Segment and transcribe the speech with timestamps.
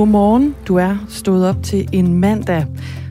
[0.00, 0.54] Godmorgen.
[0.68, 2.66] Du er stået op til en mandag.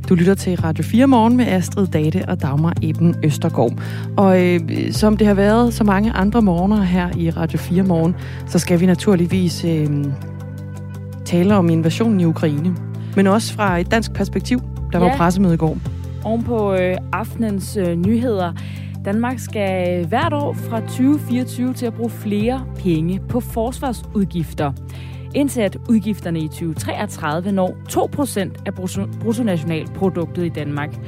[0.10, 3.72] Du lytter til Radio 4 Morgen med Astrid Date og Dagmar Eben Østergaard.
[4.18, 4.60] Og øh,
[4.92, 8.16] som det har været så mange andre morgener her i Radio 4 Morgen,
[8.48, 9.88] så skal vi naturligvis øh,
[11.26, 12.76] tale om invasionen i Ukraine.
[13.16, 14.60] Men også fra et dansk perspektiv.
[14.94, 15.18] Der var ja.
[15.18, 15.78] pressemøde i går.
[16.24, 18.54] Oven på øh, aftenens øh, nyheder.
[19.06, 24.72] Danmark skal hvert år fra 2024 til at bruge flere penge på forsvarsudgifter
[25.36, 28.74] indtil at udgifterne i 2033 når 2% af
[29.22, 31.00] bruttonationalproduktet i Danmark.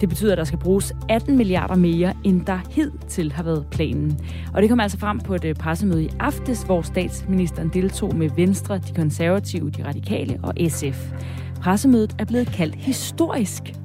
[0.00, 4.18] Det betyder, at der skal bruges 18 milliarder mere, end der hidtil har været planen.
[4.54, 8.30] Og det kom altså frem på et øh, pressemøde i aftes, hvor statsministeren deltog med
[8.36, 11.12] Venstre, de konservative, de radikale og SF.
[11.60, 13.83] Pressemødet er blevet kaldt historisk.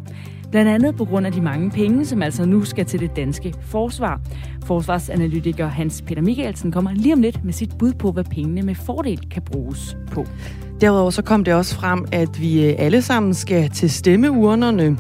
[0.51, 3.53] Blandt andet på grund af de mange penge, som altså nu skal til det danske
[3.61, 4.21] forsvar.
[4.65, 8.75] Forsvarsanalytiker Hans Peter Michaelsen kommer lige om lidt med sit bud på, hvad pengene med
[8.75, 10.25] fordel kan bruges på.
[10.81, 14.97] Derudover så kom det også frem, at vi alle sammen skal til stemmeurnerne.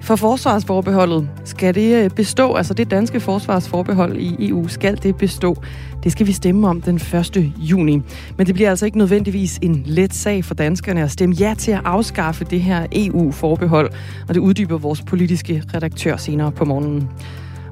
[0.00, 5.62] For forsvarsforbeholdet skal det øh, bestå, altså det danske forsvarsforbehold i EU, skal det bestå.
[6.02, 7.52] Det skal vi stemme om den 1.
[7.56, 8.02] juni.
[8.36, 11.72] Men det bliver altså ikke nødvendigvis en let sag for danskerne at stemme ja til
[11.72, 13.90] at afskaffe det her EU-forbehold,
[14.28, 17.08] og det uddyber vores politiske redaktør senere på morgenen.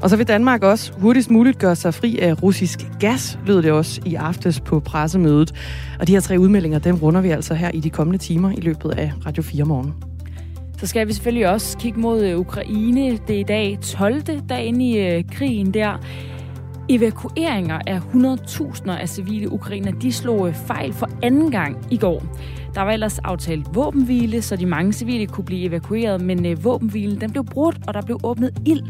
[0.02, 3.72] Og så vil Danmark også hurtigst muligt gøre sig fri af russisk gas, lød det
[3.72, 5.54] også i aftes på pressemødet.
[6.00, 8.60] Og de her tre udmeldinger, dem runder vi altså her i de kommende timer i
[8.60, 10.15] løbet af Radio 4 morgen.
[10.78, 13.16] Så skal vi selvfølgelig også kigge mod øh, Ukraine.
[13.16, 14.22] Det er i dag 12.
[14.48, 16.00] dagen i øh, krigen der.
[16.88, 22.22] Evakueringer af 100.000 af civile ukrainer, de slog øh, fejl for anden gang i går.
[22.74, 27.30] Der var ellers aftalt våbenhvile, så de mange civile kunne blive evakueret, men våbenhvilen den
[27.30, 28.82] blev brudt, og der blev åbnet ild.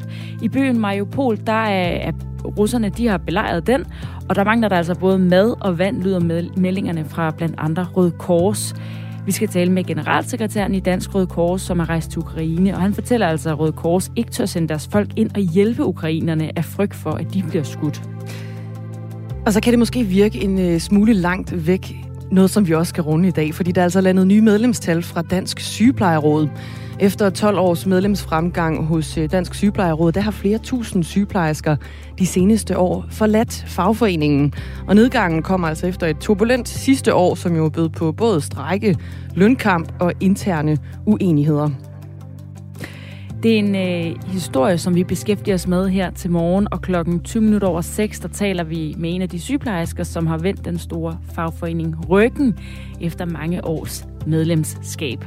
[0.43, 2.13] I byen Mariupol, der er, er
[2.59, 3.85] russerne, de har belejret den,
[4.29, 8.11] og der mangler der altså både mad og vand, lyder meldingerne fra blandt andre Røde
[8.11, 8.75] Kors.
[9.27, 12.81] Vi skal tale med generalsekretæren i Dansk Røde Kors, som er rejst til Ukraine, og
[12.81, 16.59] han fortæller altså, at Røde Kors ikke tør sende deres folk ind og hjælpe ukrainerne
[16.59, 18.03] af frygt for, at de bliver skudt.
[19.47, 21.97] Og så kan det måske virke en øh, smule langt væk,
[22.31, 25.03] noget som vi også skal runde i dag, fordi der er altså landet nye medlemstal
[25.03, 26.49] fra Dansk Sygeplejeråd.
[27.01, 31.77] Efter 12 års medlemsfremgang hos øh, Dansk Sygeplejeråd, der har flere tusind sygeplejersker
[32.19, 34.55] de seneste år forladt fagforeningen.
[34.87, 38.97] Og nedgangen kommer altså efter et turbulent sidste år, som jo bød på både strække,
[39.35, 41.71] lønkamp og interne uenigheder.
[43.43, 47.21] Det er en øh, historie, som vi beskæftiger os med her til morgen, og klokken
[47.21, 50.65] 20 minutter over 6, der taler vi med en af de sygeplejersker, som har vendt
[50.65, 52.59] den store fagforening ryggen
[53.01, 55.25] efter mange års medlemskab.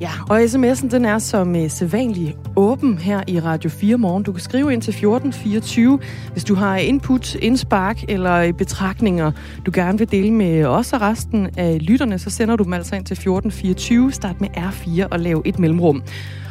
[0.00, 4.22] Ja, og sms'en den er som øh, sædvanlig åben her i Radio 4 morgen.
[4.22, 5.98] Du kan skrive ind til 1424,
[6.32, 9.32] hvis du har input, indspark eller øh, betragtninger,
[9.66, 12.96] du gerne vil dele med os og resten af lytterne, så sender du dem altså
[12.96, 14.12] ind til 1424.
[14.12, 16.02] Start med R4 og lav et mellemrum.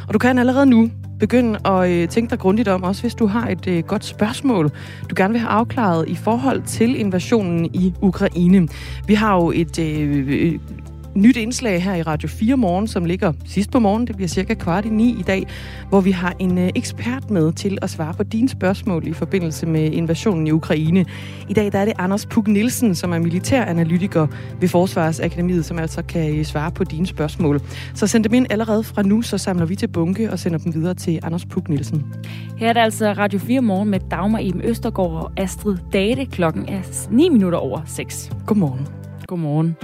[0.08, 0.90] Og du kan allerede nu
[1.20, 4.70] begynde at øh, tænke dig grundigt om, også hvis du har et øh, godt spørgsmål,
[5.10, 8.68] du gerne vil have afklaret i forhold til invasionen i Ukraine.
[9.06, 10.58] Vi har jo et øh, øh
[11.14, 14.06] nyt indslag her i Radio 4 morgen, som ligger sidst på morgen.
[14.06, 15.46] Det bliver cirka kvart i ni i dag,
[15.88, 19.66] hvor vi har en øh, ekspert med til at svare på dine spørgsmål i forbindelse
[19.66, 21.04] med invasionen i Ukraine.
[21.48, 24.26] I dag der er det Anders Puk Nielsen, som er militæranalytiker
[24.60, 27.60] ved Forsvarsakademiet, som altså kan øh, svare på dine spørgsmål.
[27.94, 30.74] Så send dem ind allerede fra nu, så samler vi til bunke og sender dem
[30.74, 32.04] videre til Anders Puk Nielsen.
[32.56, 36.24] Her er det altså Radio 4 morgen med Dagmar Iben Østergaard og Astrid Date.
[36.24, 38.30] Klokken er 9 minutter over 6.
[38.46, 38.88] Godmorgen.
[39.26, 39.76] Godmorgen.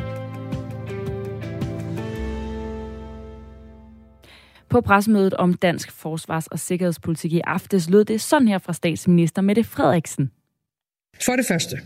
[4.70, 9.42] På pressemødet om dansk forsvars- og sikkerhedspolitik i aftes lød det sådan her fra statsminister
[9.42, 10.30] Mette Frederiksen.
[11.20, 11.80] For det første.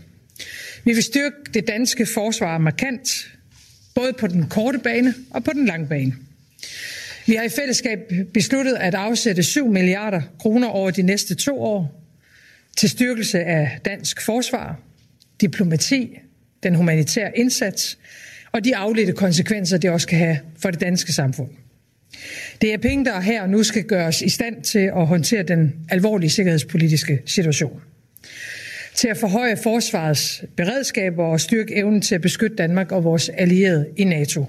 [0.83, 3.09] Vi vil styrke det danske forsvar markant,
[3.95, 6.13] både på den korte bane og på den lange bane.
[7.25, 7.99] Vi har i fællesskab
[8.33, 12.03] besluttet at afsætte 7 milliarder kroner over de næste to år
[12.77, 14.79] til styrkelse af dansk forsvar,
[15.41, 16.17] diplomati,
[16.63, 17.97] den humanitære indsats
[18.51, 21.49] og de afledte konsekvenser, det også kan have for det danske samfund.
[22.61, 26.29] Det er penge, der her nu skal gøres i stand til at håndtere den alvorlige
[26.29, 27.81] sikkerhedspolitiske situation.
[28.95, 33.87] Til at forhøje forsvarets beredskaber og styrke evnen til at beskytte Danmark og vores allierede
[33.97, 34.45] i NATO.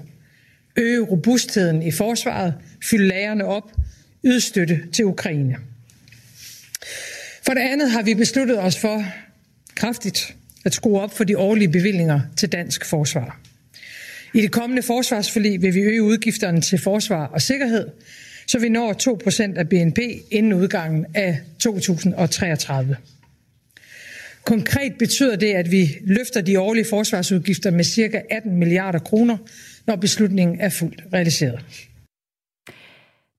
[0.75, 3.71] Øge robustheden i forsvaret, fylde lagerne op,
[4.25, 5.55] yde støtte til Ukraine.
[7.45, 9.03] For det andet har vi besluttet os for
[9.75, 13.39] kraftigt at skrue op for de årlige bevillinger til dansk forsvar.
[14.37, 17.87] I det kommende forsvarsforlig vil vi øge udgifterne til forsvar og sikkerhed,
[18.47, 18.93] så vi når
[19.53, 19.99] 2% af BNP
[20.31, 22.97] inden udgangen af 2033.
[24.43, 28.21] Konkret betyder det, at vi løfter de årlige forsvarsudgifter med ca.
[28.29, 29.37] 18 milliarder kroner
[29.87, 31.59] når beslutningen er fuldt realiseret.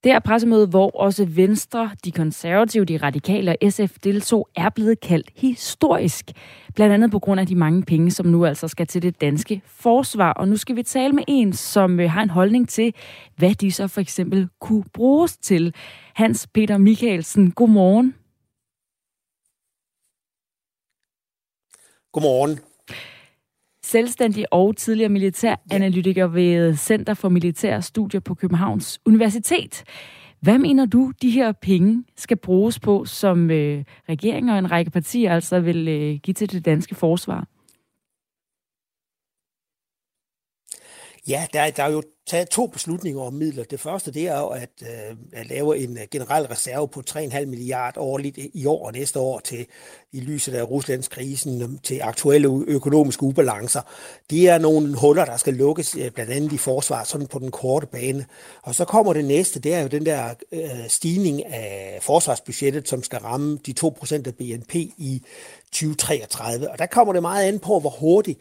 [0.05, 5.01] Det her pressemøde, hvor også Venstre, de konservative, de radikale og SF deltog, er blevet
[5.01, 6.33] kaldt historisk.
[6.75, 9.63] Blandt andet på grund af de mange penge, som nu altså skal til det danske
[9.67, 10.33] forsvar.
[10.33, 12.95] Og nu skal vi tale med en, som øh, har en holdning til,
[13.37, 15.75] hvad de så for eksempel kunne bruges til.
[16.15, 18.15] Hans Peter Michaelsen, godmorgen.
[22.13, 22.68] Godmorgen
[23.91, 29.85] selvstændig og tidligere militæranalytiker ved Center for Militære Studier på Københavns Universitet.
[30.41, 34.91] Hvad mener du, de her penge skal bruges på, som øh, regeringen og en række
[34.91, 37.47] partier altså vil øh, give til det danske forsvar?
[41.29, 43.65] Ja, der, der er jo taget to beslutninger om midler.
[43.65, 47.45] Det første det er jo at, øh, at lave en øh, generel reserve på 3,5
[47.45, 49.67] milliard årligt i år og næste år til
[50.13, 53.81] i lyset af Ruslands krisen øhm, til aktuelle økonomiske ubalancer.
[54.31, 57.51] Det er nogle huller, der skal lukkes øh, blandt andet i forsvar, sådan på den
[57.51, 58.27] korte bane.
[58.63, 63.03] Og så kommer det næste, det er jo den der øh, stigning af forsvarsbudgettet, som
[63.03, 65.23] skal ramme de 2% af BNP i
[65.73, 66.71] 2033.
[66.71, 68.39] Og der kommer det meget an på, hvor hurtigt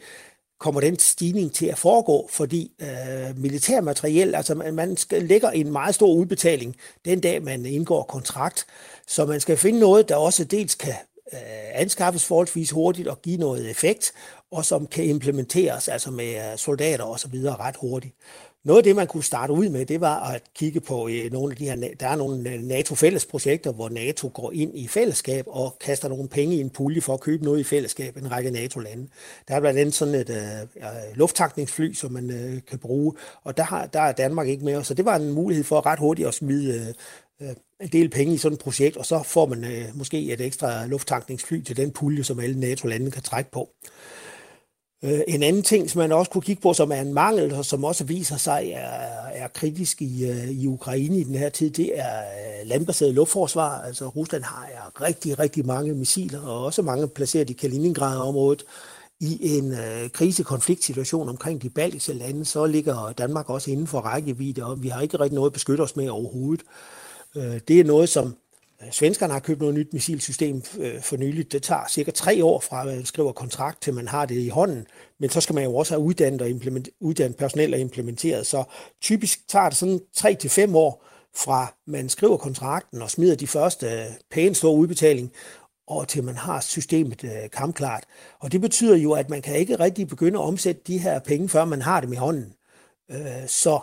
[0.58, 5.72] kommer den stigning til at foregå, fordi øh, militærmateriel, altså man, man skal, lægger en
[5.72, 8.66] meget stor udbetaling den dag, man indgår kontrakt,
[9.06, 10.94] så man skal finde noget, der også dels kan
[11.32, 11.38] øh,
[11.74, 14.12] anskaffes forholdsvis hurtigt og give noget effekt,
[14.50, 18.14] og som kan implementeres altså med øh, soldater og så videre ret hurtigt.
[18.64, 21.52] Noget af det, man kunne starte ud med, det var at kigge på øh, nogle
[21.52, 25.76] af de her, der er nogle øh, NATO-fællesprojekter, hvor NATO går ind i fællesskab og
[25.80, 29.08] kaster nogle penge i en pulje for at købe noget i fællesskab, en række NATO-lande.
[29.48, 30.30] Der er blandt andet sådan et
[30.76, 33.12] uh, lufttankningsfly, som man uh, kan bruge,
[33.44, 35.98] og der, har, der er Danmark ikke med, så det var en mulighed for ret
[35.98, 36.94] hurtigt at smide
[37.40, 37.46] uh,
[37.80, 40.86] en del penge i sådan et projekt, og så får man uh, måske et ekstra
[40.86, 43.70] lufttankningsfly til den pulje, som alle NATO-lande kan trække på.
[43.84, 44.17] Øh,
[45.02, 47.64] Øh, en anden ting, som man også kunne kigge på, som er en mangel, og
[47.64, 48.90] som også viser sig er,
[49.32, 53.80] er kritisk i, øh, i Ukraine i den her tid, det er øh, landbaseret luftforsvar.
[53.80, 58.64] Altså Rusland har ja, rigtig, rigtig mange missiler, og også mange placeret i Kaliningrad-området.
[59.20, 64.64] I en øh, krisekonfliktsituation omkring de baltiske lande, så ligger Danmark også inden for rækkevidde,
[64.64, 66.64] og vi har ikke rigtig noget at beskytte os med overhovedet.
[67.36, 68.34] Øh, det er noget, som
[68.90, 71.52] svenskerne har købt noget nyt missilsystem øh, for nyligt.
[71.52, 74.48] Det tager cirka tre år fra, at man skriver kontrakt, til man har det i
[74.48, 74.86] hånden.
[75.20, 76.48] Men så skal man jo også have uddannet, og
[77.00, 78.46] uddannet personel og implementeret.
[78.46, 78.64] Så
[79.02, 81.04] typisk tager det sådan tre til fem år
[81.36, 85.32] fra man skriver kontrakten og smider de første øh, pæne store udbetaling,
[85.86, 88.04] og til man har systemet øh, kampklart.
[88.40, 91.48] Og det betyder jo, at man kan ikke rigtig begynde at omsætte de her penge,
[91.48, 92.54] før man har dem i hånden.
[93.46, 93.80] Så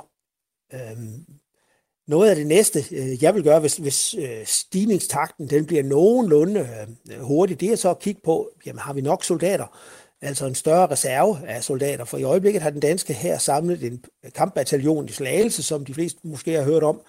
[2.07, 6.69] noget af det næste, øh, jeg vil gøre, hvis, hvis øh, stigningstakten den bliver nogenlunde
[7.12, 9.78] øh, hurtig, det er så at kigge på, jamen har vi nok soldater?
[10.22, 12.06] Altså en større reserve af soldater.
[12.06, 14.06] For i øjeblikket har den danske her samlet en
[14.36, 17.02] kampbataljon i Slagelse, som de fleste måske har hørt om,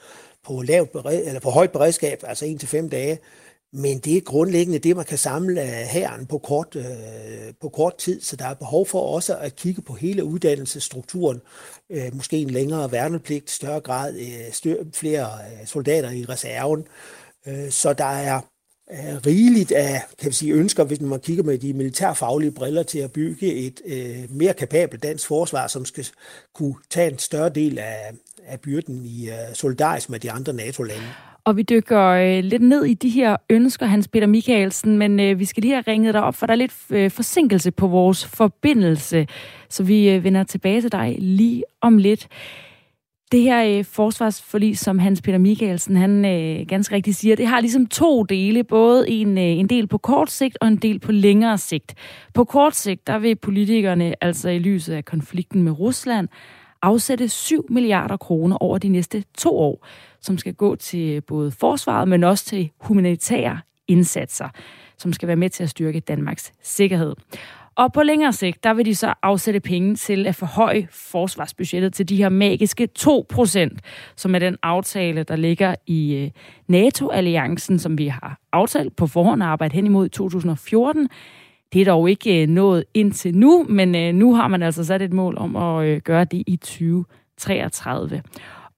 [0.46, 3.19] på, lavt eller på højt beredskab, altså 1-5 dage.
[3.78, 6.84] Men det er grundlæggende det, man kan samle herren på kort, øh,
[7.61, 11.40] på kort tid, så der er behov for også at kigge på hele uddannelsesstrukturen.
[11.90, 16.84] Øh, måske en længere værnepligt, større grad, øh, større, flere øh, soldater i reserven.
[17.46, 18.41] Øh, så der er
[18.93, 22.98] øh, rigeligt af kan vi sige, ønsker, hvis man kigger med de militærfaglige briller til
[22.98, 26.06] at bygge et øh, mere kapabelt dansk forsvar, som skal
[26.55, 28.12] kunne tage en større del af,
[28.46, 31.08] af byrden i øh, solidarisk med de andre NATO-lande.
[31.46, 35.38] Og vi dykker øh, lidt ned i de her ønsker, Hans Peter Michaelsen, men øh,
[35.38, 38.26] vi skal lige have ringet dig op, for der er lidt øh, forsinkelse på vores
[38.26, 39.26] forbindelse,
[39.69, 42.29] så vi øh, vender tilbage til dig lige om lidt.
[43.32, 47.60] Det her øh, forsvarsforlig, som Hans Peter Michaelsen han øh, ganske rigtigt siger, det har
[47.60, 51.12] ligesom to dele, både en, øh, en del på kort sigt og en del på
[51.12, 51.94] længere sigt.
[52.34, 56.29] På kort sigt, der vil politikerne altså i lyset af konflikten med Rusland
[56.86, 59.86] afsætte 7 milliarder kroner over de næste to år,
[60.20, 64.48] som skal gå til både forsvaret, men også til humanitære indsatser,
[64.98, 67.14] som skal være med til at styrke Danmarks sikkerhed.
[67.76, 72.08] Og på længere sigt, der vil de så afsætte penge til at forhøje forsvarsbudgettet til
[72.08, 73.76] de her magiske 2%,
[74.16, 76.31] som er den aftale, der ligger i øh,
[76.69, 81.08] NATO-alliancen, som vi har aftalt på forhånd at arbejde hen imod i 2014.
[81.73, 85.03] Det er dog ikke øh, nået indtil nu, men øh, nu har man altså sat
[85.03, 88.23] et mål om at øh, gøre det i 2033.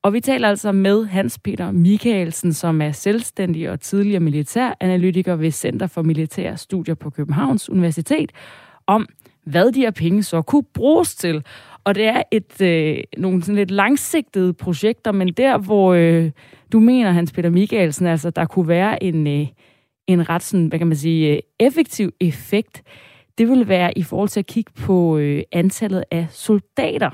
[0.02, 5.50] Og vi taler altså med Hans Peter Michaelsen, som er selvstændig og tidligere militæranalytiker ved
[5.50, 8.32] Center for Militære Studier på Københavns Universitet,
[8.86, 9.06] om
[9.44, 11.44] hvad de her penge så kunne bruges til.
[11.84, 16.30] Og det er et øh, nogle sådan lidt langsigtede projekter, men der, hvor øh,
[16.72, 19.46] du mener, Hans Peter Michaelsen, altså der kunne være en, øh,
[20.08, 22.82] en ret sådan, hvad kan man sige, øh, effektiv effekt,
[23.38, 27.10] det vil være i forhold til at kigge på øh, antallet af soldater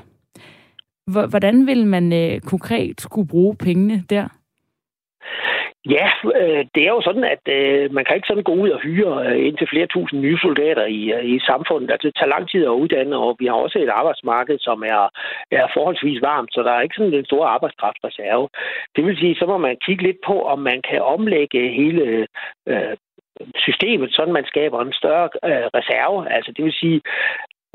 [1.06, 4.28] Hvordan vil man øh, konkret skulle bruge pengene der?
[5.90, 6.08] Ja,
[6.40, 9.26] øh, det er jo sådan, at øh, man kan ikke sådan gå ud og hyre
[9.26, 11.90] øh, indtil flere tusind nye soldater i, øh, i samfundet.
[11.90, 15.02] Altså, det tager lang tid at uddanne, og vi har også et arbejdsmarked, som er,
[15.50, 18.48] er forholdsvis varmt, så der er ikke sådan en stor arbejdskraftreserve.
[18.96, 22.26] Det vil sige, så må man kigge lidt på, om man kan omlægge hele
[22.66, 22.96] øh,
[23.56, 26.32] systemet, sådan man skaber en større øh, reserve.
[26.32, 27.00] Altså det vil sige,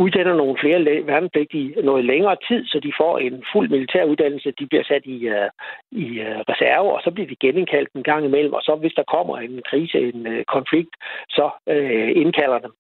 [0.03, 4.53] uddanner nogle flere værnepligtige noget længere tid, så de får en fuld militær uddannelse.
[4.59, 5.49] De bliver sat i, uh,
[5.91, 8.53] i uh, reserve, og så bliver de genindkaldt en gang imellem.
[8.53, 10.93] Og så hvis der kommer en krise, en uh, konflikt,
[11.29, 12.73] så uh, indkalder dem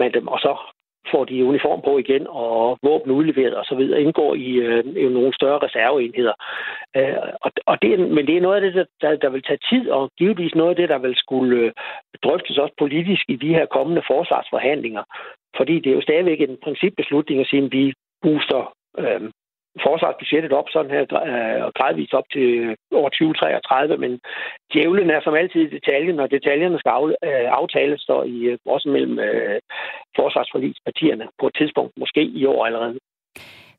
[0.00, 0.52] man dem, og så
[1.10, 5.08] får de uniform på igen og våben udleveret og så videre, indgår i, øh, i
[5.08, 6.34] nogle større reserveenheder.
[6.96, 9.90] Øh, og, og det, men det er noget af det, der, der vil tage tid,
[9.90, 11.72] og givetvis noget af det, der vil skulle øh,
[12.24, 15.04] drøftes også politisk i de her kommende forsvarsforhandlinger.
[15.60, 18.62] Fordi det er jo stadigvæk en principbeslutning at sige, at vi booster
[18.98, 19.20] øh,
[19.86, 24.20] forsvarsbudgettet op sådan her øh, og gradvist op til øh, år 2033, men
[24.72, 28.88] djævlen er som altid i detaljen, og detaljerne skal øh, aftales står i, øh, også
[28.88, 29.60] mellem øh,
[30.16, 32.98] forsvarsforligspartierne på et tidspunkt, måske i år allerede.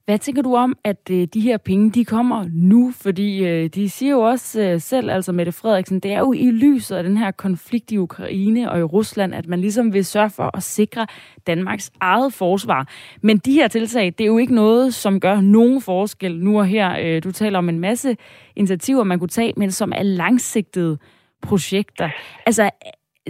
[0.05, 2.91] Hvad tænker du om, at øh, de her penge, de kommer nu?
[2.91, 6.51] Fordi øh, de siger jo også øh, selv, altså Mette Frederiksen, det er jo i
[6.51, 10.29] lyset af den her konflikt i Ukraine og i Rusland, at man ligesom vil sørge
[10.29, 11.07] for at sikre
[11.47, 12.87] Danmarks eget forsvar.
[13.21, 16.65] Men de her tiltag, det er jo ikke noget, som gør nogen forskel nu og
[16.65, 16.97] her.
[17.01, 18.17] Øh, du taler om en masse
[18.55, 20.97] initiativer, man kunne tage, men som er langsigtede
[21.41, 22.09] projekter.
[22.45, 22.69] Altså,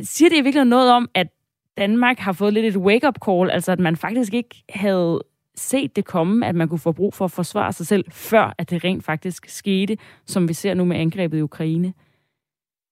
[0.02, 1.28] siger det i virkeligheden noget om, at
[1.78, 5.22] Danmark har fået lidt et wake-up call, altså at man faktisk ikke havde
[5.56, 8.70] set det komme, at man kunne få brug for at forsvare sig selv, før at
[8.70, 11.94] det rent faktisk skete, som vi ser nu med angrebet i Ukraine?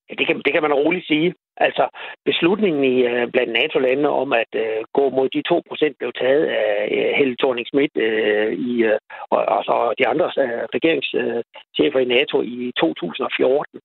[0.10, 1.34] Ja, det kan, det kan man roligt sige.
[1.58, 1.86] Altså,
[2.25, 6.72] beslutningen i øh, blandt NATO-landene om at øh, gå mod de 2% blev taget af
[6.92, 9.00] øh, Helle thorning schmidt øh, i, øh,
[9.30, 13.80] og, og, så de andre øh, regeringschefer i NATO i 2014.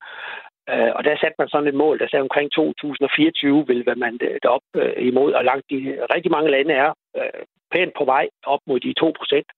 [0.73, 4.19] Øh, og der satte man sådan et mål, der sagde omkring 2024 vil være man
[4.29, 5.79] øh, op øh, imod, og langt de,
[6.15, 7.43] rigtig mange lande er øh,
[7.75, 9.49] pænt på vej op mod de 2 procent.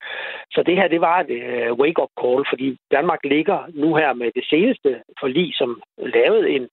[0.54, 4.30] Så det her, det var et øh, wake-up call, fordi Danmark ligger nu her med
[4.38, 5.70] det seneste forlig, som
[6.16, 6.64] lavede en,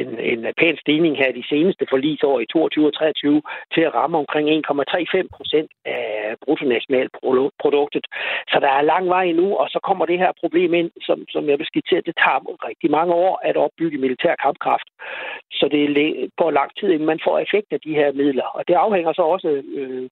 [0.00, 3.42] en, en pæn stigning her de seneste forlisår i 22 og 23
[3.74, 8.04] til at ramme omkring 1,35 procent af bruttonationalproduktet.
[8.52, 11.48] Så der er lang vej endnu, og så kommer det her problem ind, som, som
[11.48, 12.38] jeg vil skitsere, det tager
[12.68, 14.88] rigtig mange år at opbygge militær kampkraft.
[15.52, 15.84] Så det
[16.36, 18.48] går lang tid, inden man får effekt af de her midler.
[18.56, 20.08] Og det afhænger så også øh,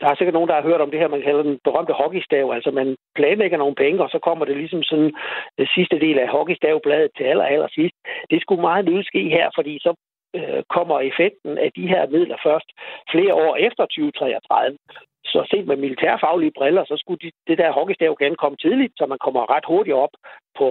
[0.00, 2.50] der er sikkert nogen, der har hørt om det her, man kalder den berømte hockeystav.
[2.56, 5.12] Altså man planlægger nogle penge, og så kommer det ligesom sådan
[5.58, 7.94] den sidste del af hockeystavbladet til aller, aller sidst.
[8.30, 9.94] Det skulle meget nødt ske her, fordi så
[10.36, 12.68] øh, kommer effekten af de her midler først
[13.12, 14.78] flere år efter 2033.
[15.24, 19.06] Så set med militærfaglige briller, så skulle de, det der hockeystav gerne komme tidligt, så
[19.06, 20.14] man kommer ret hurtigt op
[20.58, 20.66] på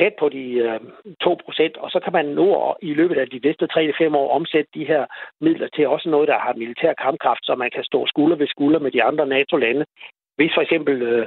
[0.00, 0.80] tæt på de øh,
[1.20, 2.46] 2 procent, og så kan man nu
[2.82, 5.02] i løbet af de næste 3-5 år omsætte de her
[5.40, 8.78] midler til også noget, der har militær kampkraft, så man kan stå skulder ved skulder
[8.78, 9.84] med de andre NATO-lande.
[10.36, 11.26] Hvis for eksempel øh,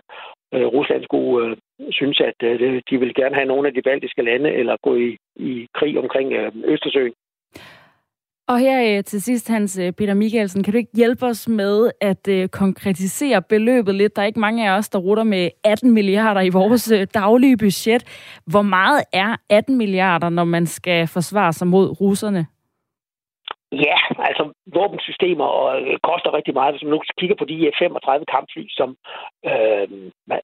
[0.54, 1.58] øh, Rusland skulle øh,
[1.92, 5.18] synes, at øh, de vil gerne have nogle af de baltiske lande, eller gå i,
[5.36, 7.14] i krig omkring øh, Østersøen,
[8.48, 11.92] og her øh, til sidst, Hans øh, Peter Michaelsen, kan du ikke hjælpe os med
[12.02, 14.16] at øh, konkretisere beløbet lidt?
[14.16, 18.04] Der er ikke mange af os, der rutter med 18 milliarder i vores daglige budget.
[18.46, 22.46] Hvor meget er 18 milliarder, når man skal forsvare sig mod russerne?
[23.74, 23.98] Ja,
[24.30, 26.74] altså våbensystemer og, øh, koster rigtig meget.
[26.74, 28.90] Hvis man nu kigger på de øh, 35 kampfly, som
[29.46, 29.88] øh,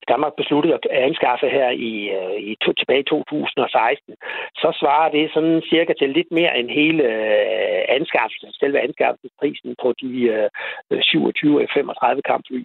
[0.07, 4.15] Danmark besluttede at anskaffe her i, øh, i to, tilbage i 2016,
[4.55, 9.93] så svarer det sådan cirka til lidt mere end hele øh, anskaffelsen, selve anskaffelsesprisen på
[10.01, 10.49] de øh,
[10.91, 12.63] 27-35 øh, kampfly.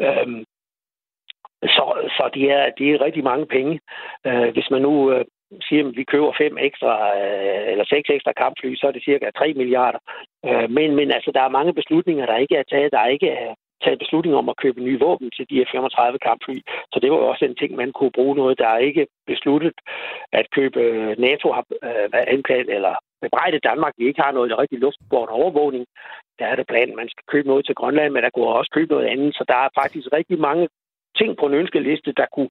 [0.00, 0.44] Øh,
[1.62, 1.84] så,
[2.16, 3.80] så det, er, det er rigtig mange penge.
[4.26, 5.24] Øh, hvis man nu øh,
[5.68, 9.30] siger, at vi køber fem ekstra øh, eller seks ekstra kampfly, så er det cirka
[9.30, 10.00] 3 milliarder.
[10.46, 12.92] Øh, men, men altså, der er mange beslutninger, der ikke er taget.
[12.92, 16.58] Der er ikke er taget beslutning om at købe nye våben til de F-35 kampfly.
[16.92, 18.58] Så det var også en ting, man kunne bruge noget.
[18.58, 19.72] Der er ikke besluttet
[20.32, 20.80] at købe
[21.18, 21.64] NATO har
[22.34, 25.86] anklaget eller bebrejdet Danmark, vi ikke har noget rigtig luftbåren overvågning.
[26.38, 28.92] Der er det planen, man skal købe noget til Grønland, men der kunne også købe
[28.92, 29.34] noget andet.
[29.34, 30.68] Så der er faktisk rigtig mange
[31.20, 32.50] ting på en ønskeliste, der kunne,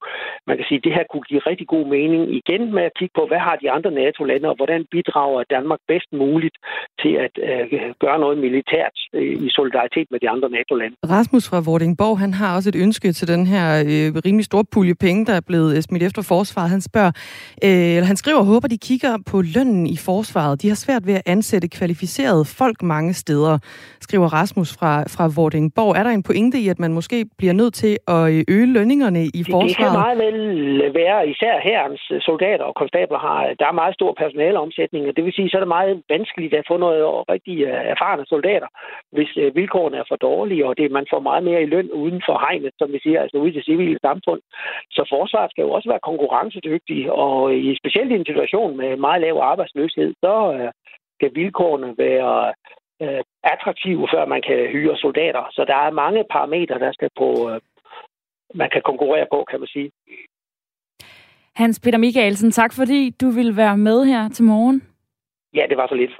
[0.50, 3.24] man kan sige, det her kunne give rigtig god mening igen med at kigge på,
[3.30, 6.58] hvad har de andre NATO-lande, og hvordan bidrager Danmark bedst muligt
[7.02, 7.66] til at øh,
[8.04, 10.96] gøre noget militært øh, i solidaritet med de andre NATO-lande.
[11.16, 14.96] Rasmus fra Vordingborg, han har også et ønske til den her øh, rimelig store pulje
[15.06, 16.70] penge, der er blevet øh, smidt efter forsvaret.
[16.70, 17.12] Han spørger,
[17.64, 20.62] øh, eller han skriver, håber, de kigger på lønnen i forsvaret.
[20.62, 23.58] De har svært ved at ansætte kvalificerede folk mange steder,
[24.02, 25.96] skriver Rasmus fra, fra Vordingborg.
[26.00, 28.74] Er der en pointe i, at man måske bliver nødt til at øh, øge øge
[28.78, 29.70] lønningerne i forsvaret?
[29.70, 30.42] Det kan meget vel
[31.02, 35.34] være, især herrens soldater og konstabler har, der er meget stor personaleomsætning, og det vil
[35.34, 37.02] sige, så er det meget vanskeligt at få noget
[37.34, 38.70] rigtig øh, erfarne soldater,
[39.16, 42.22] hvis øh, vilkårene er for dårlige, og det, man får meget mere i løn uden
[42.28, 44.42] for hegnet, som vi siger, altså ude i det civile samfund.
[44.92, 49.22] Så forsvaret skal jo også være konkurrencedygtig, og i, specielt i en situation med meget
[49.22, 50.36] lav arbejdsløshed, så
[51.18, 52.54] skal vilkårene være
[53.04, 55.44] øh, attraktive, før man kan hyre soldater.
[55.52, 57.60] Så der er mange parametre, der skal på, øh,
[58.56, 59.92] man kan konkurrere på, kan man sige.
[61.56, 64.82] Hans Peter Michaelsen, tak fordi du vil være med her til morgen.
[65.54, 66.12] Ja, det var så lidt.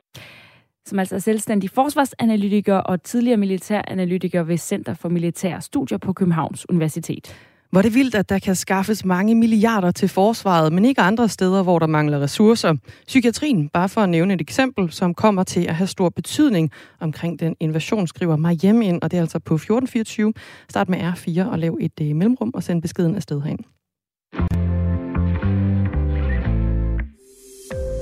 [0.86, 6.70] Som altså er selvstændig forsvarsanalytiker og tidligere militæranalytiker ved Center for Militære Studier på Københavns
[6.70, 7.52] Universitet.
[7.72, 11.64] Hvor det vildt, at der kan skaffes mange milliarder til forsvaret, men ikke andre steder,
[11.64, 12.74] hvor der mangler ressourcer.
[13.08, 17.40] Psykiatrien, bare for at nævne et eksempel, som kommer til at have stor betydning omkring
[17.40, 20.34] den invasion, skriver mig hjem ind, og det er altså på 1424.
[20.70, 23.60] Start med R4 og lav et uh, mellemrum og send beskeden afsted herind.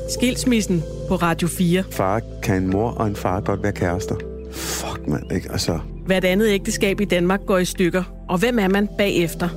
[0.10, 1.84] Skilsmissen på Radio 4.
[1.92, 4.16] Far kan en mor og en far godt være kærester.
[4.52, 5.52] Fuck, mand, ikke?
[5.52, 9.50] Altså, Hvert andet ægteskab i Danmark går i stykker, og hvem er man bagefter?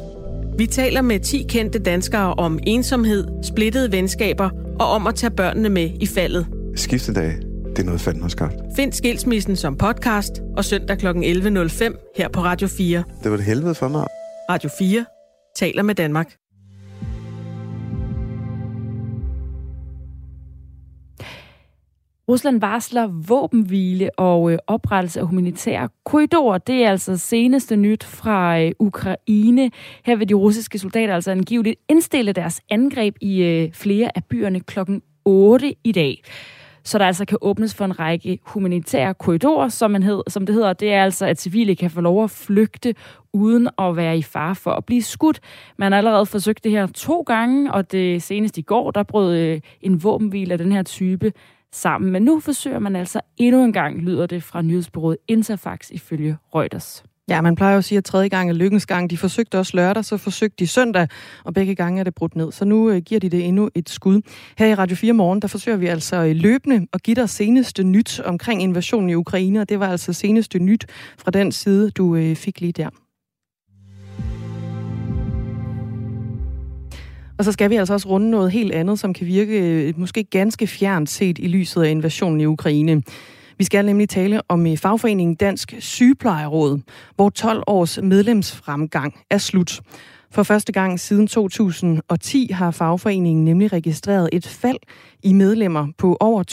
[0.58, 4.50] Vi taler med 10 kendte danskere om ensomhed, splittede venskaber
[4.80, 6.46] og om at tage børnene med i faldet.
[6.76, 7.32] Skiftedag,
[7.70, 8.54] det er noget fanden har skabt.
[8.76, 11.06] Find Skilsmissen som podcast og søndag kl.
[11.06, 13.04] 11.05 her på Radio 4.
[13.22, 14.06] Det var det helvede for mig.
[14.50, 15.04] Radio 4
[15.56, 16.34] taler med Danmark.
[22.28, 26.58] Rusland varsler våbenhvile og øh, oprettelse af humanitære korridorer.
[26.58, 29.70] Det er altså seneste nyt fra øh, Ukraine.
[30.04, 34.60] Her vil de russiske soldater altså angiveligt indstille deres angreb i øh, flere af byerne
[34.60, 36.22] klokken 8 i dag.
[36.84, 40.54] Så der altså kan åbnes for en række humanitære korridorer, som, man hed, som det
[40.54, 40.72] hedder.
[40.72, 42.94] Det er altså, at civile kan få lov at flygte
[43.32, 45.40] uden at være i fare for at blive skudt.
[45.78, 49.36] Man har allerede forsøgt det her to gange, og det seneste i går, der brød
[49.36, 51.32] øh, en våbenhvile af den her type
[51.72, 52.12] sammen.
[52.12, 57.04] Men nu forsøger man altså endnu en gang, lyder det fra nyhedsbyrået Interfax ifølge Reuters.
[57.28, 59.10] Ja, man plejer jo at sige, at tredje gang er lykkens gang.
[59.10, 61.08] De forsøgte også lørdag, så forsøgte de søndag,
[61.44, 62.52] og begge gange er det brudt ned.
[62.52, 64.20] Så nu øh, giver de det endnu et skud.
[64.58, 67.84] Her i Radio 4 Morgen, der forsøger vi altså øh, løbende at give dig seneste
[67.84, 70.86] nyt omkring invasionen i Ukraine, og det var altså seneste nyt
[71.18, 72.90] fra den side, du øh, fik lige der.
[77.38, 80.24] Og så skal vi altså også runde noget helt andet, som kan virke øh, måske
[80.24, 83.02] ganske fjernt set i lyset af invasionen i Ukraine.
[83.58, 86.80] Vi skal nemlig tale om øh, fagforeningen Dansk Sygeplejeråd,
[87.16, 89.80] hvor 12 års medlemsfremgang er slut.
[90.30, 94.78] For første gang siden 2010 har fagforeningen nemlig registreret et fald
[95.22, 96.44] i medlemmer på over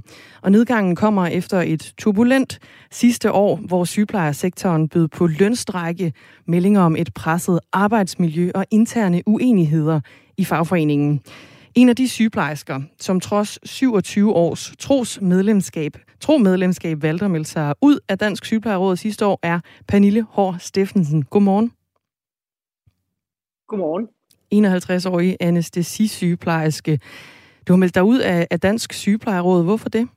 [0.00, 0.40] 2.600.
[0.42, 2.58] Og nedgangen kommer efter et turbulent
[2.90, 6.12] sidste år, hvor sygeplejersektoren bød på lønstrække,
[6.46, 10.00] meldinger om et presset arbejdsmiljø og interne uenigheder
[10.36, 11.20] i fagforeningen.
[11.74, 17.46] En af de sygeplejersker, som trods 27 års tros medlemskab, tro medlemskab valgte at melde
[17.46, 21.22] sig ud af Dansk Sygeplejeråd sidste år, er Pernille Hård Steffensen.
[21.22, 21.83] Godmorgen.
[23.74, 24.08] Godmorgen.
[24.54, 27.00] 51-årig anestesisygeplejerske.
[27.68, 29.64] Du har meldt dig ud af, af Dansk Sygeplejeråd.
[29.64, 30.08] Hvorfor det?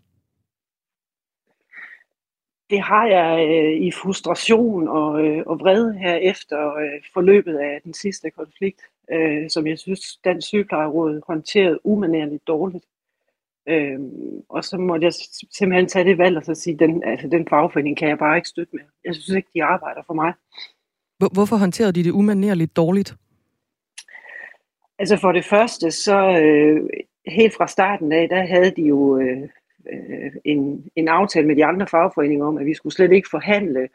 [2.70, 7.82] Det har jeg øh, i frustration og, øh, og vrede her efter øh, forløbet af
[7.84, 12.86] den sidste konflikt, øh, som jeg synes, Dansk Sygeplejeråd håndterede umanerligt dårligt.
[13.70, 14.00] Øh,
[14.50, 15.14] og så måtte jeg
[15.52, 18.50] simpelthen tage det valg og så sige, den, altså, den fagforening kan jeg bare ikke
[18.50, 18.84] støtte med.
[19.06, 20.34] Jeg synes ikke, de arbejder for mig.
[21.34, 23.16] Hvorfor håndterede de det umanerligt dårligt?
[25.00, 26.90] Altså for det første, så øh,
[27.28, 29.42] helt fra starten af, der havde de jo øh,
[29.92, 33.90] øh, en, en aftale med de andre fagforeninger om, at vi skulle slet ikke forhandle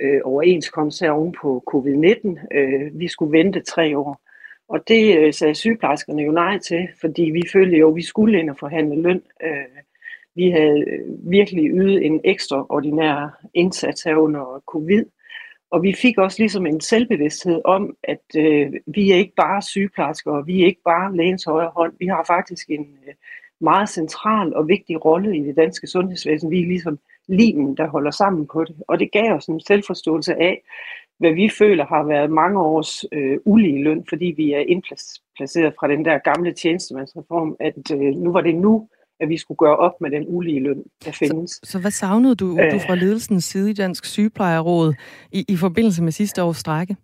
[0.00, 2.56] øh, overenskomst her oven på covid-19.
[2.56, 4.20] Øh, vi skulle vente tre år.
[4.68, 8.38] Og det øh, sagde sygeplejerskerne jo nej til, fordi vi følte jo, at vi skulle
[8.38, 9.22] ind og forhandle løn.
[9.42, 9.82] Øh,
[10.34, 15.04] vi havde øh, virkelig ydet en ekstraordinær indsats her under covid.
[15.74, 20.30] Og vi fik også ligesom en selvbevidsthed om, at øh, vi er ikke bare sygeplejersker,
[20.30, 21.92] og vi er ikke bare lægens højre hånd.
[21.98, 23.14] Vi har faktisk en øh,
[23.60, 26.50] meget central og vigtig rolle i det danske sundhedsvæsen.
[26.50, 28.76] Vi er ligesom limen, der holder sammen på det.
[28.88, 30.62] Og det gav os en selvforståelse af,
[31.18, 35.88] hvad vi føler har været mange års øh, ulige løn, fordi vi er indplaceret fra
[35.88, 38.88] den der gamle tjenestemandsreform, at øh, nu var det nu,
[39.20, 41.50] at vi skulle gøre op med den ulige løn, der findes.
[41.50, 44.94] Så, så hvad savnede du, øh, du fra ledelsens side i Dansk Sygeplejeråd
[45.32, 46.96] i, i forbindelse med sidste års strække?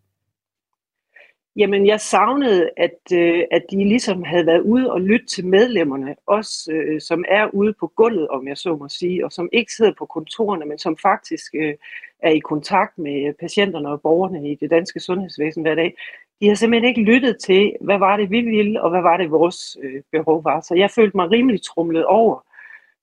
[1.56, 6.14] Jamen, jeg savnede, at, øh, at de ligesom havde været ude og lytte til medlemmerne,
[6.26, 9.72] også øh, som er ude på gulvet, om jeg så må sige, og som ikke
[9.72, 11.74] sidder på kontorerne, men som faktisk øh,
[12.22, 15.94] er i kontakt med patienterne og borgerne i det danske sundhedsvæsen hver dag,
[16.40, 19.30] de har simpelthen ikke lyttet til, hvad var det, vi ville, og hvad var det,
[19.30, 20.60] vores øh, behov var.
[20.60, 22.44] Så jeg følte mig rimelig trumlet over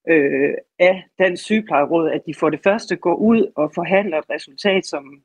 [0.10, 4.86] øh, af Dansk Sygeplejeråd, at de for det første går ud og forhandler et resultat,
[4.86, 5.21] som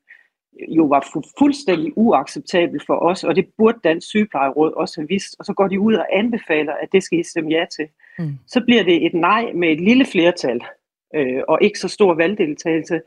[0.69, 5.37] jo var fu- fuldstændig uacceptabelt for os, og det burde Dansk Sygeplejeråd også have vidst,
[5.39, 7.89] og så går de ud og anbefaler, at det skal I stemme ja til.
[8.19, 8.39] Mm.
[8.47, 10.61] Så bliver det et nej med et lille flertal,
[11.15, 13.01] øh, og ikke så stor valgdeltagelse,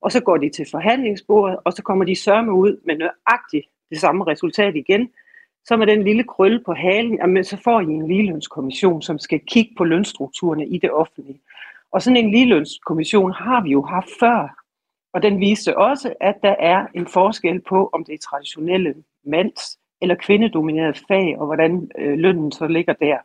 [0.00, 4.00] og så går de til forhandlingsbordet, og så kommer de sørme ud med nøjagtigt det
[4.00, 5.10] samme resultat igen,
[5.64, 9.40] så med den lille krølle på halen, jamen, så får I en ligelønskommission, som skal
[9.46, 11.40] kigge på lønstrukturerne i det offentlige.
[11.92, 14.62] Og sådan en ligelønskommission har vi jo haft før,
[15.12, 19.78] og den viste også, at der er en forskel på, om det er traditionelle mands-
[20.00, 23.18] eller kvindedominerede fag, og hvordan øh, lønnen så ligger der.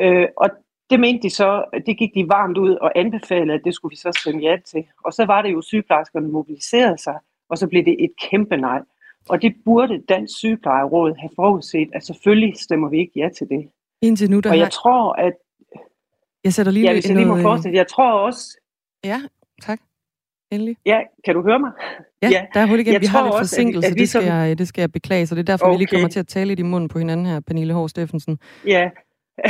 [0.00, 0.50] Øh, og
[0.90, 3.96] det mente de så, det gik de varmt ud og anbefalede, at det skulle vi
[3.96, 4.84] så stemme ja til.
[5.04, 7.18] Og så var det jo, at sygeplejerskerne mobiliserede sig,
[7.48, 8.82] og så blev det et kæmpe nej.
[9.28, 13.68] Og det burde Dansk Sygeplejeråd have forudset, at selvfølgelig stemmer vi ikke ja til det.
[14.02, 14.70] Indtil nu, der og jeg har...
[14.70, 15.32] tror, at...
[16.44, 17.78] Jeg sætter lige ja, hvis jeg lige må fortsætte.
[17.78, 18.58] Jeg tror også...
[19.04, 19.20] Ja,
[19.62, 19.80] tak.
[20.52, 20.76] Endelig.
[20.86, 21.70] Ja, kan du høre mig?
[22.22, 22.44] Ja, ja.
[22.54, 22.92] der er hul igen.
[22.92, 24.92] Jeg Vi har lidt forsinkelse, at- at vi det, skal som- jeg, det skal jeg
[24.92, 25.74] beklage, så det er derfor, okay.
[25.74, 28.38] vi lige kommer til at tale lidt i munden på hinanden her, Pernille Hård Steffensen.
[28.66, 28.90] Ja,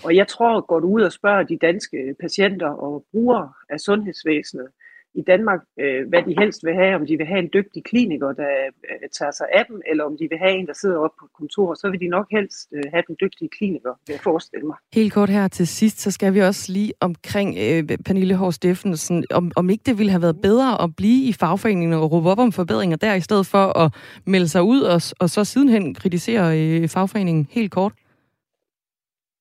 [0.03, 4.67] Og jeg tror, går du ud og spørger de danske patienter og brugere af sundhedsvæsenet
[5.15, 8.31] i Danmark, øh, hvad de helst vil have, om de vil have en dygtig kliniker,
[8.33, 8.51] der
[8.89, 11.27] øh, tager sig af dem, eller om de vil have en, der sidder oppe på
[11.39, 14.75] kontor, så vil de nok helst øh, have den dygtige kliniker, vil jeg forestille mig.
[14.93, 19.25] Helt kort her til sidst, så skal vi også lige omkring øh, Pernille Hård Steffensen,
[19.31, 22.39] om, om ikke det ville have været bedre at blive i fagforeningen og råbe op
[22.39, 23.93] om forbedringer der, i stedet for at
[24.25, 27.93] melde sig ud og, og så sidenhen kritisere øh, fagforeningen helt kort.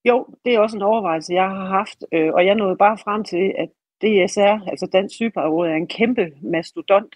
[0.05, 3.25] Jo, det er også en overvejelse, jeg har haft, øh, og jeg nåede bare frem
[3.25, 3.69] til, at
[4.03, 7.15] DSR, altså Dansk Sygeplejeråd, er en kæmpe mastodont,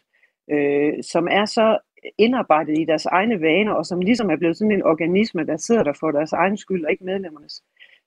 [0.51, 1.79] øh, som er så
[2.19, 5.83] indarbejdet i deres egne vaner, og som ligesom er blevet sådan en organisme, der sidder
[5.83, 7.63] der for deres egen skyld, og ikke medlemmernes.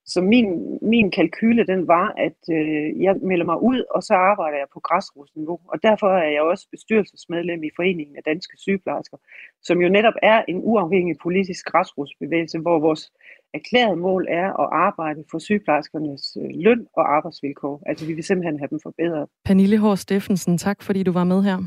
[0.05, 4.57] Så min, min kalkyle, den var, at øh, jeg melder mig ud, og så arbejder
[4.57, 5.59] jeg på græsrodsniveau.
[5.67, 9.17] Og derfor er jeg også bestyrelsesmedlem i Foreningen af Danske Sygeplejersker,
[9.61, 13.11] som jo netop er en uafhængig politisk græsrodsbevægelse, hvor vores
[13.53, 17.83] erklærede mål er at arbejde for sygeplejerskernes øh, løn og arbejdsvilkår.
[17.85, 19.29] Altså vi vil simpelthen have dem forbedret.
[19.45, 21.57] Pernille Hård Steffensen, tak fordi du var med her.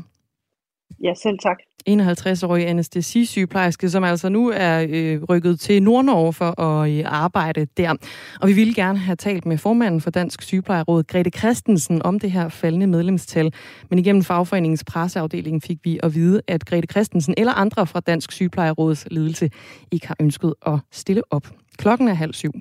[1.03, 1.57] Ja, selv tak.
[1.89, 7.95] 51-årig anestesisygeplejerske, som altså nu er øh, rykket til Nordnorge for at øh, arbejde der.
[8.41, 12.31] Og vi ville gerne have talt med formanden for Dansk Sygeplejeråd, Grete Christensen, om det
[12.31, 13.53] her faldende medlemstal.
[13.89, 18.31] Men igennem fagforeningens presseafdeling fik vi at vide, at Grete Christensen eller andre fra Dansk
[18.31, 19.49] Sygeplejeråds ledelse
[19.91, 21.47] ikke har ønsket at stille op.
[21.77, 22.51] Klokken er halv syv.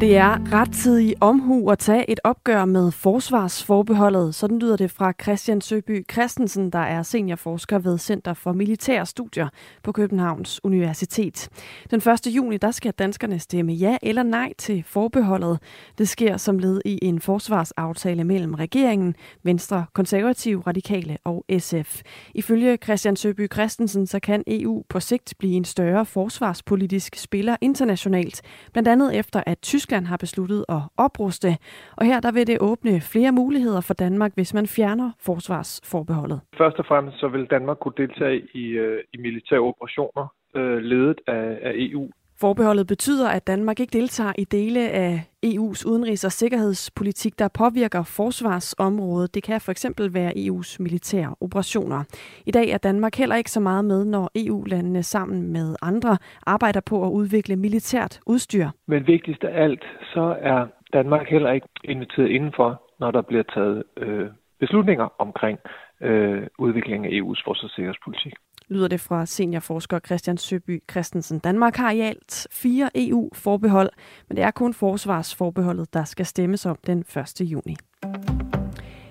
[0.00, 4.34] Det er rettidig omhu at tage et opgør med forsvarsforbeholdet.
[4.34, 9.48] Sådan lyder det fra Christian Søby Christensen, der er seniorforsker ved Center for Militære Studier
[9.82, 11.48] på Københavns Universitet.
[11.90, 12.26] Den 1.
[12.26, 15.58] juni der skal danskerne stemme ja eller nej til forbeholdet.
[15.98, 22.02] Det sker som led i en forsvarsaftale mellem regeringen, Venstre, Konservative, Radikale og SF.
[22.34, 28.42] Ifølge Christian Søby Christensen så kan EU på sigt blive en større forsvarspolitisk spiller internationalt,
[28.72, 31.48] blandt andet efter at Tyskland Tyskland har besluttet at opruste.
[31.96, 36.40] Og her der vil det åbne flere muligheder for Danmark, hvis man fjerner forsvarsforbeholdet.
[36.58, 40.24] Først og fremmest så vil Danmark kunne deltage i, øh, i militære operationer
[40.56, 42.10] øh, ledet af, af EU.
[42.40, 45.12] Forbeholdet betyder, at Danmark ikke deltager i dele af
[45.46, 49.34] EU's udenrigs- og sikkerhedspolitik, der påvirker forsvarsområdet.
[49.34, 52.04] Det kan for eksempel være EU's militære operationer.
[52.46, 56.80] I dag er Danmark heller ikke så meget med, når EU-landene sammen med andre arbejder
[56.80, 58.68] på at udvikle militært udstyr.
[58.86, 63.82] Men vigtigst af alt, så er Danmark heller ikke inviteret indenfor, når der bliver taget
[63.96, 64.26] øh,
[64.60, 65.58] beslutninger omkring
[66.00, 68.34] øh, udviklingen af EU's forsvars- og sikkerhedspolitik
[68.70, 71.38] lyder det fra seniorforsker Christian Søby Christensen.
[71.38, 73.90] Danmark har i alt fire EU-forbehold,
[74.28, 77.40] men det er kun forsvarsforbeholdet, der skal stemmes om den 1.
[77.40, 77.76] juni.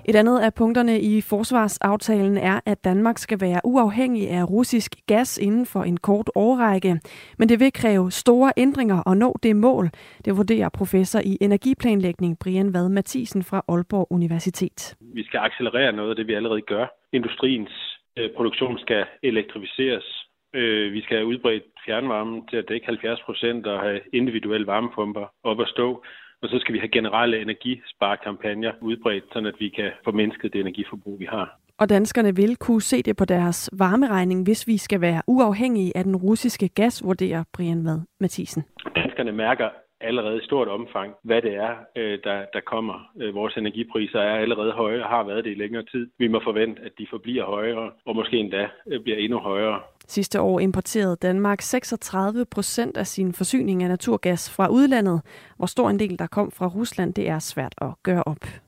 [0.09, 5.37] Et andet af punkterne i forsvarsaftalen er, at Danmark skal være uafhængig af russisk gas
[5.37, 6.99] inden for en kort årrække.
[7.37, 9.89] Men det vil kræve store ændringer at nå det mål.
[10.25, 14.95] Det vurderer professor i energiplanlægning Brian Vad Mathisen fra Aalborg Universitet.
[14.99, 16.85] Vi skal accelerere noget af det, vi allerede gør.
[17.13, 17.86] Industriens
[18.35, 20.27] produktion skal elektrificeres.
[20.53, 25.25] Øh, vi skal have udbredt fjernvarmen til at dække 70 procent og have individuelle varmepumper
[25.43, 26.03] op at stå.
[26.41, 31.19] Og så skal vi have generelle energisparekampagner udbredt, så vi kan få mindsket det energiforbrug,
[31.19, 31.59] vi har.
[31.79, 36.03] Og danskerne vil kunne se det på deres varmeregning, hvis vi skal være uafhængige af
[36.03, 38.63] den russiske gas, vurderer Brian Vad Mathisen.
[38.95, 39.69] Danskerne mærker
[40.01, 43.11] allerede i stort omfang, hvad det er, øh, der, der kommer.
[43.21, 46.09] Øh, vores energipriser er allerede høje og har været det i længere tid.
[46.17, 49.79] Vi må forvente, at de forbliver højere, og måske endda øh, bliver endnu højere.
[50.07, 55.21] Sidste år importerede Danmark 36 procent af sin forsyning af naturgas fra udlandet.
[55.57, 58.66] Hvor stor en del, der kom fra Rusland, det er svært at gøre op.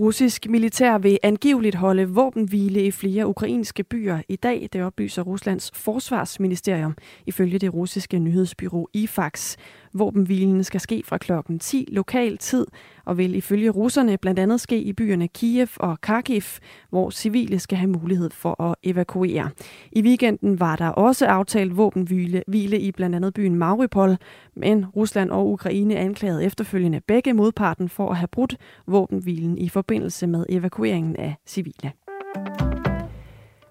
[0.00, 5.70] Russisk militær vil angiveligt holde våbenhvile i flere ukrainske byer i dag, det oplyser Ruslands
[5.74, 9.56] forsvarsministerium, ifølge det russiske nyhedsbyrå IFAX.
[9.94, 12.66] Våbenhvilen skal ske fra klokken 10 lokal tid
[13.04, 16.42] og vil ifølge russerne blandt andet ske i byerne Kiev og Kharkiv,
[16.90, 19.50] hvor civile skal have mulighed for at evakuere.
[19.92, 24.16] I weekenden var der også aftalt våbenhvile hvile i blandt andet byen Mariupol,
[24.56, 30.26] men Rusland og Ukraine anklagede efterfølgende begge modparten for at have brudt våbenhvilen i forbindelse
[30.26, 31.92] med evakueringen af civile.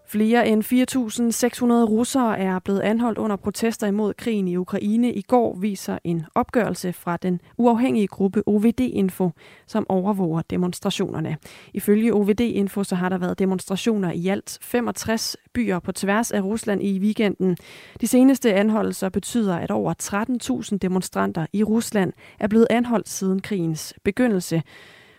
[0.09, 5.13] Flere end 4.600 russere er blevet anholdt under protester imod krigen i Ukraine.
[5.13, 9.31] I går viser en opgørelse fra den uafhængige gruppe OVD Info,
[9.65, 11.37] som overvåger demonstrationerne.
[11.73, 16.41] Ifølge OVD Info så har der været demonstrationer i alt 65 byer på tværs af
[16.41, 17.57] Rusland i weekenden.
[18.01, 19.93] De seneste anholdelser betyder, at over
[20.71, 24.63] 13.000 demonstranter i Rusland er blevet anholdt siden krigens begyndelse.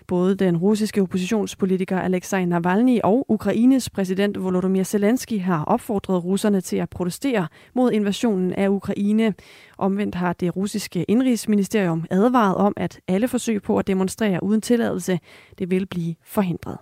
[0.09, 6.77] Både den russiske oppositionspolitiker Alexei Navalny og Ukraines præsident Volodymyr Zelensky har opfordret russerne til
[6.77, 9.35] at protestere mod invasionen af Ukraine.
[9.79, 15.21] Omvendt har det russiske indrigsministerium advaret om, at alle forsøg på at demonstrere uden tilladelse,
[15.59, 16.79] det vil blive forhindret.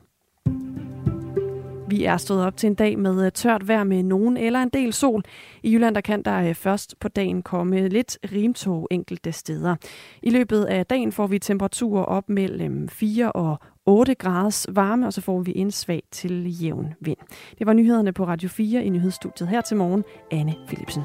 [1.89, 4.69] Vi er stået op til en dag med øh, tørt vejr med nogen eller en
[4.69, 5.23] del sol.
[5.63, 9.77] I Jylland der kan der øh, først på dagen komme lidt rimtog enkelte steder.
[10.23, 15.07] I løbet af dagen får vi temperaturer op mellem øhm, 4 og 8 graders varme,
[15.07, 17.19] og så får vi en svag til jævn vind.
[17.59, 20.05] Det var nyhederne på Radio 4 i nyhedsstudiet her til morgen.
[20.31, 21.03] Anne Philipsen.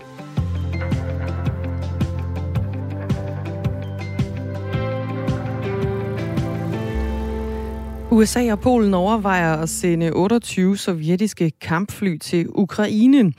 [8.13, 13.33] USA og Polen overvejer at sende 28 sovjetiske kampfly til Ukraine.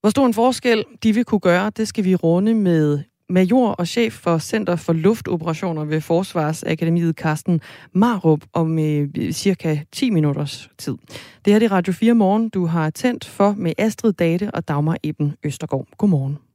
[0.00, 3.86] Hvor stor en forskel de vil kunne gøre, det skal vi runde med major og
[3.86, 7.60] chef for Center for Luftoperationer ved Forsvarsakademiet, Carsten
[7.92, 10.96] Marup, om øh, cirka 10 minutters tid.
[11.44, 14.96] Det her er Radio 4 Morgen, du har tændt for med Astrid Date og Dagmar
[15.02, 15.86] Eben Østergaard.
[15.98, 16.51] Godmorgen.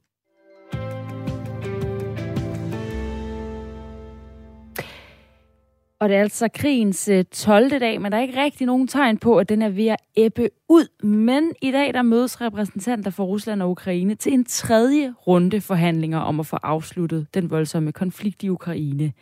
[6.00, 7.70] Og det er altså krigens øh, 12.
[7.70, 10.50] Dag, men der er ikke rigtig nogen tegn på, at den er ved at æbbe
[10.68, 11.04] ud.
[11.06, 16.18] Men i dag der mødes repræsentanter for Rusland og Ukraine til en tredje runde forhandlinger
[16.18, 19.12] om at få afsluttet den voldsomme konflikt i Ukraine.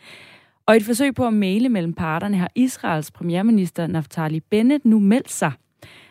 [0.65, 4.99] Og i et forsøg på at male mellem parterne har Israels premierminister Naftali Bennett nu
[4.99, 5.51] meldt sig.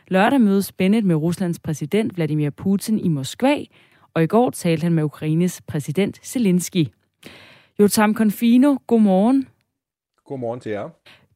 [0.09, 3.57] Lørdag mødes Bennett med Ruslands præsident Vladimir Putin i Moskva,
[4.15, 6.87] og i går talte han med Ukraines præsident Zelensky.
[7.79, 9.47] Jotam Konfino, godmorgen.
[10.27, 10.89] Godmorgen til jer.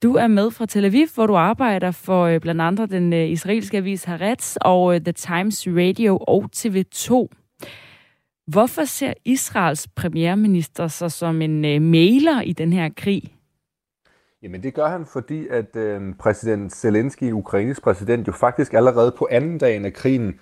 [0.02, 3.28] Du er med fra Tel Aviv, hvor du arbejder for øh, blandt andet den øh,
[3.28, 7.28] israelske avis Haaretz og øh, The Times Radio og TV2.
[8.46, 13.22] Hvorfor ser Israels premierminister sig som en mailer i den her krig?
[14.42, 19.28] Jamen det gør han, fordi at øh, præsident Zelensky, Ukraines præsident, jo faktisk allerede på
[19.30, 20.40] anden dagen af krigen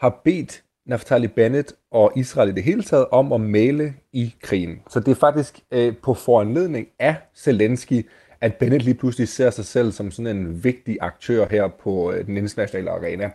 [0.00, 4.82] har bedt Naftali Bennett og Israel i det hele taget om at male i krigen.
[4.90, 8.06] Så det er faktisk øh, på foranledning af Zelensky,
[8.40, 12.26] at Bennett lige pludselig ser sig selv som sådan en vigtig aktør her på øh,
[12.26, 13.30] den internationale arena.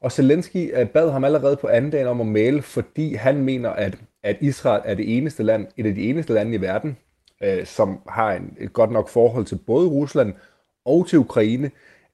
[0.00, 3.70] Og Zelensky øh, bad ham allerede på anden dagen om at male, fordi han mener,
[3.70, 6.96] at, at Israel er det eneste land, et af de eneste lande i verden,
[7.42, 10.34] øh, som har en, et godt nok forhold til både Rusland
[10.84, 11.70] og til Ukraine,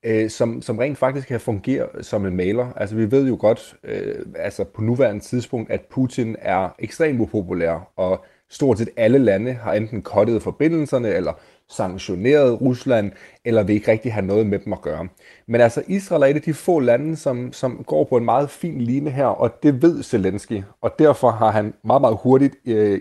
[0.07, 2.73] øh, som, som rent faktisk kan fungere som en maler.
[2.77, 7.93] Altså vi ved jo godt, øh, altså på nuværende tidspunkt, at Putin er ekstremt upopulær,
[7.97, 11.33] og stort set alle lande har enten kottet forbindelserne, eller
[11.71, 13.13] sanktioneret Rusland,
[13.45, 15.09] eller vil ikke rigtig have noget med dem at gøre.
[15.47, 18.51] Men altså, Israel er et af de få lande, som, som går på en meget
[18.51, 23.01] fin linje her, og det ved Zelensky, og derfor har han meget, meget hurtigt øh,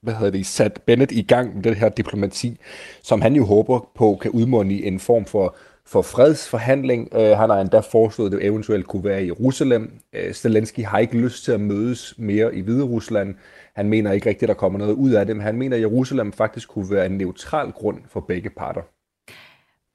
[0.00, 2.58] hvad hedder det, sat Bennett i gang med det her diplomati,
[3.02, 7.08] som han jo håber på kan udmunde i en form for for fredsforhandling.
[7.14, 9.92] Øh, han har endda foreslået, at det eventuelt kunne være i Jerusalem.
[10.12, 13.34] Øh, Zelensky har ikke lyst til at mødes mere i Hvide Rusland.
[13.74, 15.82] Han mener ikke rigtigt, at der kommer noget ud af det, men han mener, at
[15.82, 18.82] Jerusalem faktisk kunne være en neutral grund for begge parter.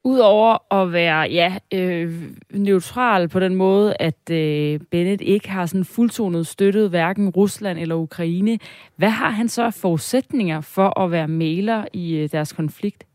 [0.04, 2.23] Udover at være ja, øh,
[2.54, 7.95] neutral på den måde, at øh, Bennett ikke har sådan fuldtonet støttet hverken Rusland eller
[7.95, 8.60] Ukraine,
[8.95, 13.09] hvad har han så af forudsætninger for at være maler i øh, deres konflikt?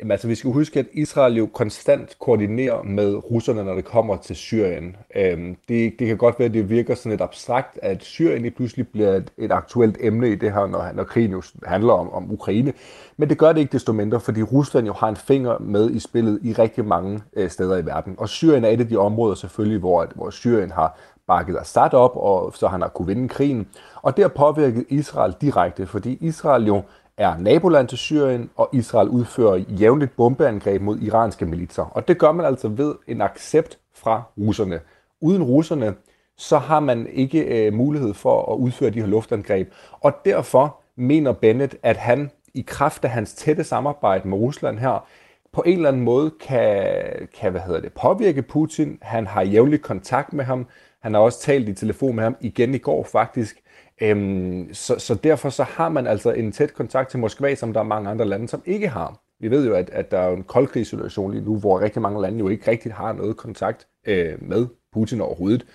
[0.00, 4.16] Jamen altså, vi skal huske, at Israel jo konstant koordinerer med russerne, når det kommer
[4.16, 4.96] til Syrien.
[5.16, 8.50] Øhm, det, det kan godt være, at det virker sådan lidt abstrakt, at Syrien lige
[8.50, 12.12] pludselig bliver et, et aktuelt emne i det her, når, når krigen jo handler om,
[12.12, 12.72] om Ukraine.
[13.16, 15.98] Men det gør det ikke desto mindre, fordi Rusland jo har en finger med i
[15.98, 18.14] spillet i rigtig mange øh, steder i verden.
[18.18, 22.12] Og Syrien er et af de områder selvfølgelig, hvor, hvor Syrien har bakket Assad op,
[22.16, 23.68] og så han har kunne vinde krigen.
[24.02, 26.82] Og det har påvirket Israel direkte, fordi Israel jo
[27.18, 31.82] er naboland til Syrien, og Israel udfører jævnligt bombeangreb mod iranske militser.
[31.82, 34.80] Og det gør man altså ved en accept fra russerne.
[35.20, 35.94] Uden russerne,
[36.36, 39.72] så har man ikke øh, mulighed for at udføre de her luftangreb.
[40.00, 45.06] Og derfor mener Bennett, at han i kraft af hans tætte samarbejde med Rusland her,
[45.52, 46.94] på en eller anden måde kan,
[47.40, 48.98] kan hvad hedder det, påvirke Putin.
[49.02, 50.66] Han har jævnligt kontakt med ham.
[51.02, 53.62] Han har også talt i telefon med ham igen i går faktisk.
[54.02, 57.80] Øhm, så, så derfor så har man altså en tæt kontakt til Moskva, som der
[57.80, 59.20] er mange andre lande, som ikke har.
[59.40, 62.38] Vi ved jo, at, at der er en koldkrigssituation lige nu, hvor rigtig mange lande
[62.38, 65.66] jo ikke rigtig har noget kontakt øh, med Putin overhovedet.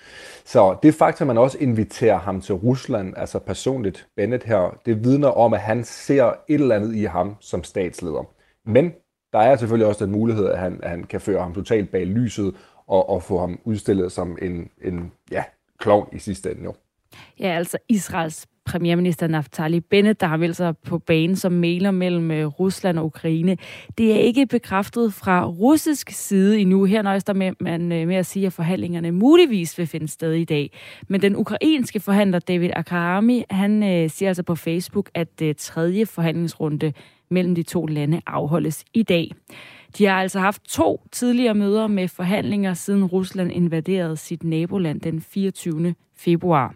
[0.46, 5.04] Så det faktum, at man også inviterer ham til Rusland, altså personligt Bennett her, det
[5.04, 8.30] vidner om, at han ser et eller andet i ham som statsleder.
[8.66, 8.94] Men
[9.34, 12.06] der er selvfølgelig også den mulighed, at han, at han kan føre ham totalt bag
[12.06, 12.56] lyset
[12.93, 15.43] og, og få ham udstillet som en, en ja,
[15.79, 16.73] klovn i sidste ende jo.
[17.39, 22.32] Ja, altså Israels premierminister Naftali Bennett, der har meldt sig på banen som mailer mellem
[22.32, 23.58] øh, Rusland og Ukraine.
[23.97, 26.84] Det er ikke bekræftet fra russisk side endnu.
[26.84, 30.34] Her nøjes der med, man øh, med at sige, at forhandlingerne muligvis vil finde sted
[30.34, 30.71] i dag.
[31.08, 36.06] Men den ukrainske forhandler David Akarami, han øh, siger altså på Facebook, at øh, tredje
[36.06, 36.93] forhandlingsrunde
[37.29, 39.32] mellem de to lande afholdes i dag.
[39.97, 45.21] De har altså haft to tidligere møder med forhandlinger, siden Rusland invaderede sit naboland den
[45.21, 45.95] 24.
[46.17, 46.73] februar.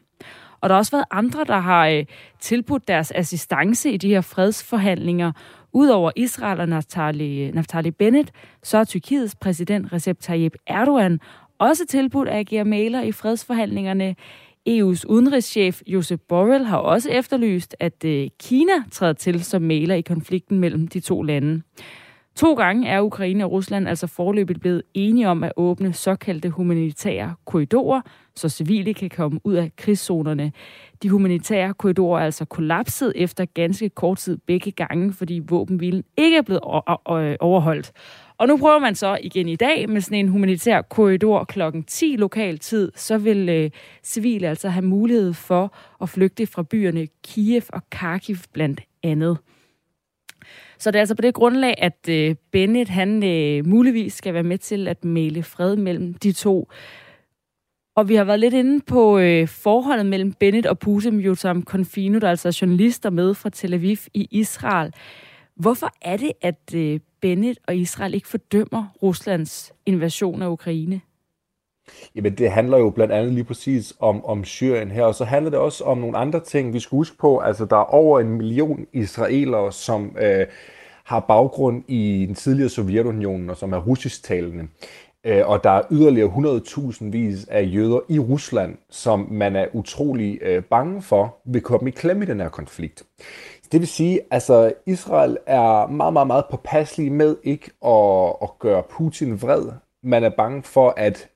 [0.62, 2.06] Og der har også været andre, der har øh,
[2.40, 5.32] tilbudt deres assistance i de her fredsforhandlinger.
[5.74, 8.32] Udover Israel og Naftali, Naftali Bennett,
[8.64, 11.20] så er Tyrkiets præsident Recep Tayyip Erdogan
[11.60, 14.16] også tilbudt at agere maler i fredsforhandlingerne.
[14.70, 20.02] EU's udenrigschef Josep Borrell har også efterlyst, at øh, Kina træder til som maler i
[20.02, 21.62] konflikten mellem de to lande.
[22.38, 27.36] To gange er Ukraine og Rusland altså forløbet blevet enige om at åbne såkaldte humanitære
[27.46, 28.02] korridorer,
[28.36, 30.52] så civile kan komme ud af krigszonerne.
[31.04, 36.38] De humanitære korridorer er altså kollapset efter ganske kort tid begge gange, fordi våbenhvilen ikke
[36.38, 36.62] er blevet
[37.40, 37.92] overholdt.
[38.38, 42.16] Og nu prøver man så igen i dag med sådan en humanitær korridor klokken 10
[42.16, 43.70] lokal tid, så vil øh,
[44.04, 49.38] civile altså have mulighed for at flygte fra byerne Kiev og Kharkiv blandt andet.
[50.80, 54.44] Så det er altså på det grundlag, at øh, Bennett han øh, muligvis skal være
[54.44, 56.70] med til at male fred mellem de to.
[57.96, 62.20] Og vi har været lidt inde på øh, forholdet mellem Bennett og Putin, Jotam Confino,
[62.20, 64.94] der altså er altså journalister med fra Tel Aviv i Israel.
[65.56, 71.02] Hvorfor er det, at øh, Bennett og Israel ikke fordømmer Ruslands invasion af Ukraine?
[72.16, 75.52] Jamen, det handler jo blandt andet lige præcis om, om Syrien her, og så handler
[75.52, 76.74] det også om nogle andre ting.
[76.74, 80.46] Vi skal huske på, altså der er over en million israelere, som øh,
[81.04, 84.68] har baggrund i den tidligere Sovjetunionen, og som er russisktalende.
[85.24, 90.40] Øh, og der er yderligere 100.000 vis af jøder i Rusland, som man er utrolig
[90.42, 93.04] øh, bange for vil komme i klemme i den her konflikt.
[93.72, 98.84] Det vil sige, altså Israel er meget, meget, meget påpasselig med ikke at, at gøre
[98.90, 99.66] Putin vred.
[100.04, 101.30] Man er bange for, at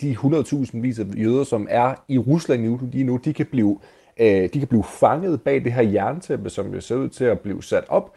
[0.00, 3.78] de 100.000 vis af jøder, som er i Rusland lige nu, de kan blive,
[4.20, 7.40] øh, de kan blive fanget bag det her jerntæppe, som jo ser ud til at
[7.40, 8.12] blive sat op.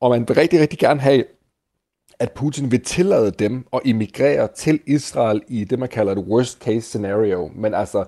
[0.00, 1.24] Og man vil rigtig, rigtig gerne have,
[2.18, 6.62] at Putin vil tillade dem at emigrere til Israel i det, man kalder et worst
[6.62, 7.50] case scenario.
[7.54, 8.04] Men altså,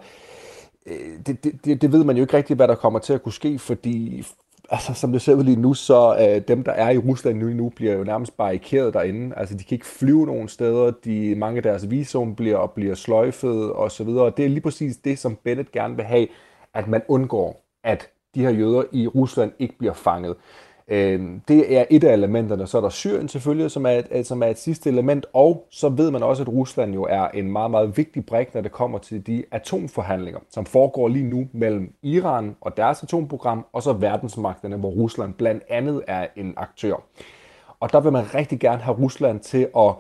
[0.87, 3.33] øh, det, det, det ved man jo ikke rigtigt, hvad der kommer til at kunne
[3.33, 4.25] ske, fordi
[4.71, 7.47] altså, som det ser ud lige nu, så øh, dem, der er i Rusland nu,
[7.47, 9.37] nu bliver jo nærmest barrikeret derinde.
[9.37, 10.91] Altså, de kan ikke flyve nogen steder.
[11.05, 14.25] De, mange af deres visum bliver, bliver sløjfet og så videre.
[14.25, 16.27] Og det er lige præcis det, som Bennett gerne vil have,
[16.75, 20.37] at man undgår, at de her jøder i Rusland ikke bliver fanget.
[20.91, 22.67] Øhm, det er et af elementerne.
[22.67, 25.89] Så er der Syrien selvfølgelig, som er, et, som er et sidste element, og så
[25.89, 28.99] ved man også, at Rusland jo er en meget, meget vigtig brik, når det kommer
[28.99, 34.77] til de atomforhandlinger, som foregår lige nu mellem Iran og deres atomprogram, og så verdensmagterne,
[34.77, 36.95] hvor Rusland blandt andet er en aktør.
[37.81, 39.95] Og der vil man rigtig gerne have Rusland til at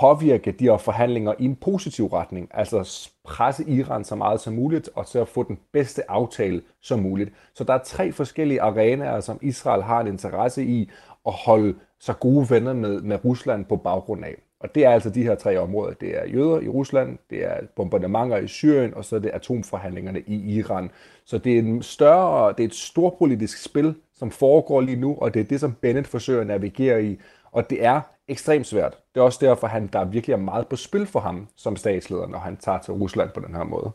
[0.00, 4.90] påvirke de her forhandlinger i en positiv retning, altså presse Iran så meget som muligt,
[4.94, 7.30] og til at få den bedste aftale som muligt.
[7.54, 10.90] Så der er tre forskellige arenaer, som Israel har en interesse i
[11.26, 14.34] at holde så gode venner med, med Rusland på baggrund af.
[14.60, 15.94] Og det er altså de her tre områder.
[15.94, 20.20] Det er jøder i Rusland, det er bombardementer i Syrien, og så er det atomforhandlingerne
[20.20, 20.90] i Iran.
[21.24, 25.34] Så det er, en større, det er et storpolitisk spil, som foregår lige nu, og
[25.34, 27.18] det er det, som Bennett forsøger at navigere i.
[27.52, 28.96] Og det er ekstremt svært.
[29.14, 32.26] Det er også derfor, han, der virkelig er meget på spil for ham som statsleder,
[32.26, 33.90] når han tager til Rusland på den her måde.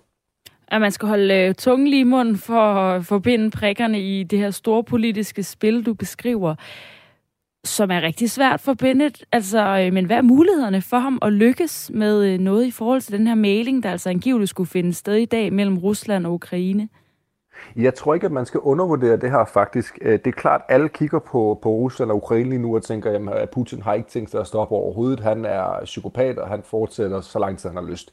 [0.68, 4.40] At man skal holde øh, tungen lige i munden for at forbinde prikkerne i det
[4.40, 6.56] her store politiske spil, du beskriver,
[7.64, 9.26] som er rigtig svært for Bennett.
[9.32, 13.02] Altså, øh, men hvad er mulighederne for ham at lykkes med øh, noget i forhold
[13.02, 16.34] til den her mailing, der altså angiveligt skulle finde sted i dag mellem Rusland og
[16.34, 16.90] Ukraine?
[17.76, 20.00] Jeg tror ikke, at man skal undervurdere det her faktisk.
[20.02, 22.84] Øh, det er klart, at alle kigger på, på Rusland og Ukraine lige nu og
[22.84, 25.20] tænker, at øh, Putin har ikke tænkt sig at stoppe overhovedet.
[25.20, 28.12] Han er psykopat, og han fortsætter så lang tid, han har lyst.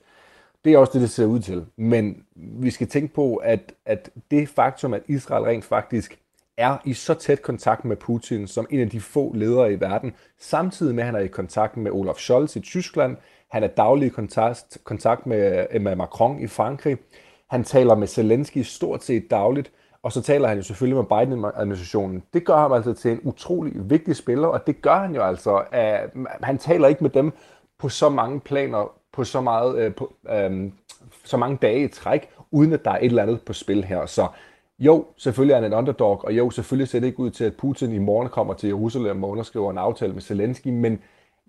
[0.64, 1.66] Det er også det, det ser ud til.
[1.76, 6.18] Men vi skal tænke på, at, at det faktum, at Israel rent faktisk
[6.56, 10.12] er i så tæt kontakt med Putin som en af de få ledere i verden,
[10.38, 13.16] samtidig med, at han er i kontakt med Olaf Scholz i Tyskland,
[13.48, 16.98] han er daglig i kontakt, kontakt med Emmanuel Macron i Frankrig,
[17.54, 22.22] han taler med Zelensky stort set dagligt, og så taler han jo selvfølgelig med Biden-administrationen.
[22.34, 25.62] Det gør ham altså til en utrolig vigtig spiller, og det gør han jo altså.
[25.72, 26.10] At
[26.42, 27.32] han taler ikke med dem
[27.78, 30.70] på så mange planer, på så, meget, øh, på, øh,
[31.24, 34.06] så mange dage i træk, uden at der er et eller andet på spil her.
[34.06, 34.26] Så
[34.78, 37.56] jo, selvfølgelig er han en underdog, og jo, selvfølgelig ser det ikke ud til, at
[37.56, 40.98] Putin i morgen kommer til Jerusalem og underskriver en aftale med Zelensky, men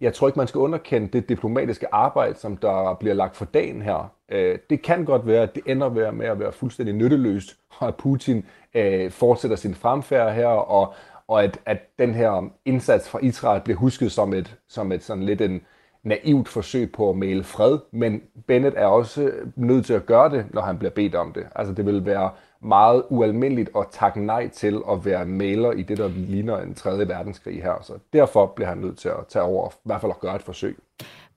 [0.02, 3.82] jeg tror ikke, man skal underkende det diplomatiske arbejde, som der bliver lagt for dagen
[3.82, 4.12] her.
[4.32, 7.96] Øh, det kan godt være, at det ender med at være fuldstændig nytteløst, og at
[7.96, 10.94] Putin øh, fortsætter sin fremfærd her, og,
[11.28, 15.24] og at, at den her indsats fra Israel bliver husket som et, som et sådan
[15.24, 15.62] lidt en
[16.04, 20.46] naivt forsøg på at male fred, men Bennett er også nødt til at gøre det,
[20.54, 21.48] når han bliver bedt om det.
[21.56, 22.30] Altså det vil være
[22.66, 27.08] meget ualmindeligt at takke nej til at være maler i det, der ligner en tredje
[27.08, 27.74] verdenskrig her.
[27.82, 30.42] Så derfor bliver han nødt til at tage over, i hvert fald at gøre et
[30.42, 30.78] forsøg.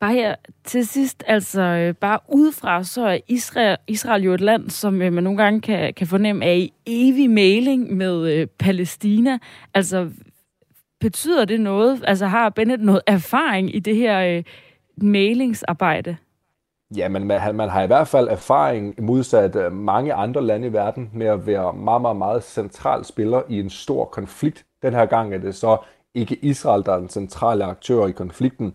[0.00, 4.70] Bare her til sidst, altså øh, bare udefra, så er Israel, Israel jo et land,
[4.70, 9.38] som øh, man nogle gange kan, kan fornemme er i evig mailing med øh, Palæstina.
[9.74, 10.10] Altså,
[11.00, 12.04] betyder det noget?
[12.06, 14.42] Altså, har Bennett noget erfaring i det her øh,
[14.96, 16.16] mailingsarbejde?
[16.96, 20.72] Ja, men man, man har i hvert fald erfaring modsat øh, mange andre lande i
[20.72, 24.66] verden med at være meget, meget, meget central spiller i en stor konflikt.
[24.82, 25.76] Den her gang er det så
[26.14, 28.74] ikke Israel, der er den centrale aktør i konflikten,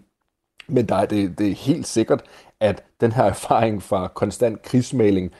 [0.68, 2.24] men der er det, det er helt sikkert,
[2.60, 5.32] at den her erfaring fra konstant krigsmaling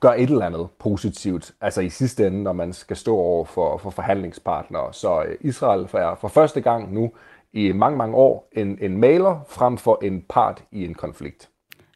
[0.00, 3.78] gør et eller andet positivt, altså i sidste ende, når man skal stå over for,
[3.78, 4.92] for forhandlingspartnere.
[4.92, 7.12] Så øh, Israel er for første gang nu
[7.52, 11.50] i mange, mange år en, en maler frem for en part i en konflikt.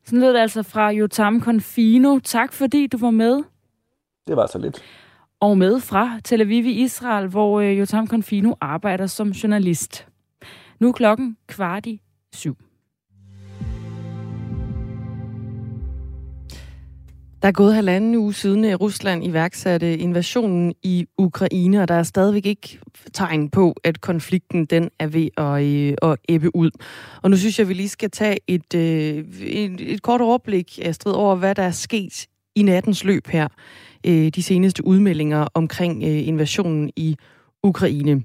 [0.04, 2.18] Sådan lød det altså fra Jotam Confino.
[2.18, 3.42] Tak fordi du var med.
[4.26, 4.82] Det var så lidt.
[5.40, 10.06] Og med fra Tel Aviv i Israel, hvor øh, Jotam Confino arbejder som journalist.
[10.80, 12.00] Nu er klokken kvart i
[12.32, 12.56] syv.
[17.42, 22.02] Der er gået halvanden uge siden, at Rusland iværksatte invasionen i Ukraine, og der er
[22.02, 22.78] stadigvæk ikke
[23.12, 26.70] tegn på, at konflikten den er ved at, øh, at æbbe ud.
[27.22, 30.78] Og nu synes jeg, at vi lige skal tage et, øh, et, et kort overblik,
[30.82, 33.48] Astrid, over hvad der er sket i nattens løb her.
[34.06, 37.16] Øh, de seneste udmeldinger omkring invasionen i
[37.62, 38.22] Ukraine.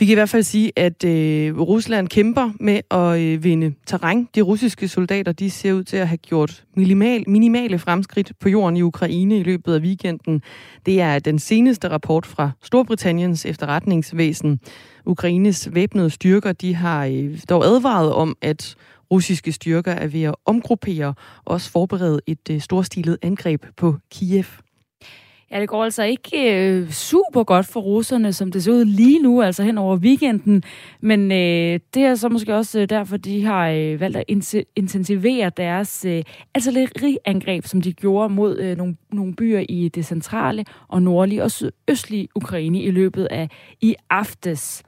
[0.00, 4.28] Vi kan i hvert fald sige, at øh, Rusland kæmper med at øh, vinde terræn.
[4.34, 8.76] De russiske soldater de ser ud til at have gjort minimal, minimale fremskridt på jorden
[8.76, 10.42] i Ukraine i løbet af weekenden.
[10.86, 14.60] Det er den seneste rapport fra Storbritanniens efterretningsvæsen.
[15.06, 18.76] Ukraines væbnede styrker de har øh, dog advaret om, at
[19.10, 24.44] russiske styrker er ved at omgruppere og også forberede et øh, storstilet angreb på Kiev.
[25.52, 29.22] Ja, det går altså ikke øh, super godt for russerne, som det ser ud lige
[29.22, 30.62] nu, altså hen over weekenden.
[31.00, 34.24] Men øh, det er så måske også øh, derfor, de har øh, valgt at
[34.76, 36.22] intensivere deres øh,
[36.54, 41.50] artilleriangreb, som de gjorde mod øh, nogle, nogle byer i det centrale og nordlige og
[41.50, 43.48] sydøstlige Ukraine i løbet af
[43.80, 44.82] i aftes.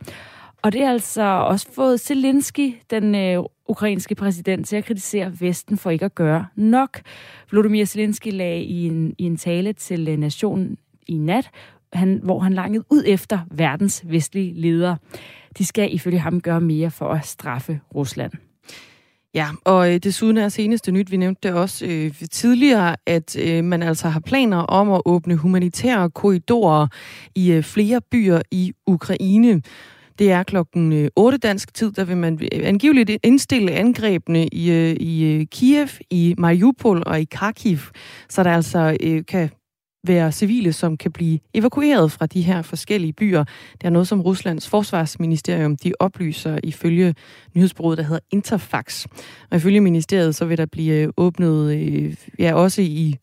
[0.62, 5.78] Og det er altså også fået Zelensky, den øh, ukrainske præsident, til at kritisere Vesten
[5.78, 7.00] for ikke at gøre nok.
[7.50, 11.50] Volodymyr Zelensky lagde i en, i en tale til øh, nationen i nat,
[11.92, 14.96] han, hvor han langede ud efter verdens vestlige ledere.
[15.58, 18.32] De skal ifølge ham gøre mere for at straffe Rusland.
[19.34, 23.64] Ja, og øh, desuden er seneste nyt, vi nævnte det også øh, tidligere, at øh,
[23.64, 26.86] man altså har planer om at åbne humanitære korridorer
[27.34, 29.62] i øh, flere byer i Ukraine.
[30.18, 34.70] Det er klokken øh, 8 dansk tid, der vil man øh, angiveligt indstille angrebene i,
[34.70, 37.78] øh, i Kiev, i Mariupol og i Kharkiv,
[38.28, 38.96] så der altså
[39.28, 39.50] kan
[40.06, 43.44] være civile, som kan blive evakueret fra de her forskellige byer.
[43.72, 47.14] Det er noget, som Ruslands forsvarsministerium de oplyser ifølge
[47.54, 49.06] nyhedsbureauet, der hedder Interfax.
[49.50, 53.16] Og ifølge ministeriet, så vil der blive åbnet ja, også i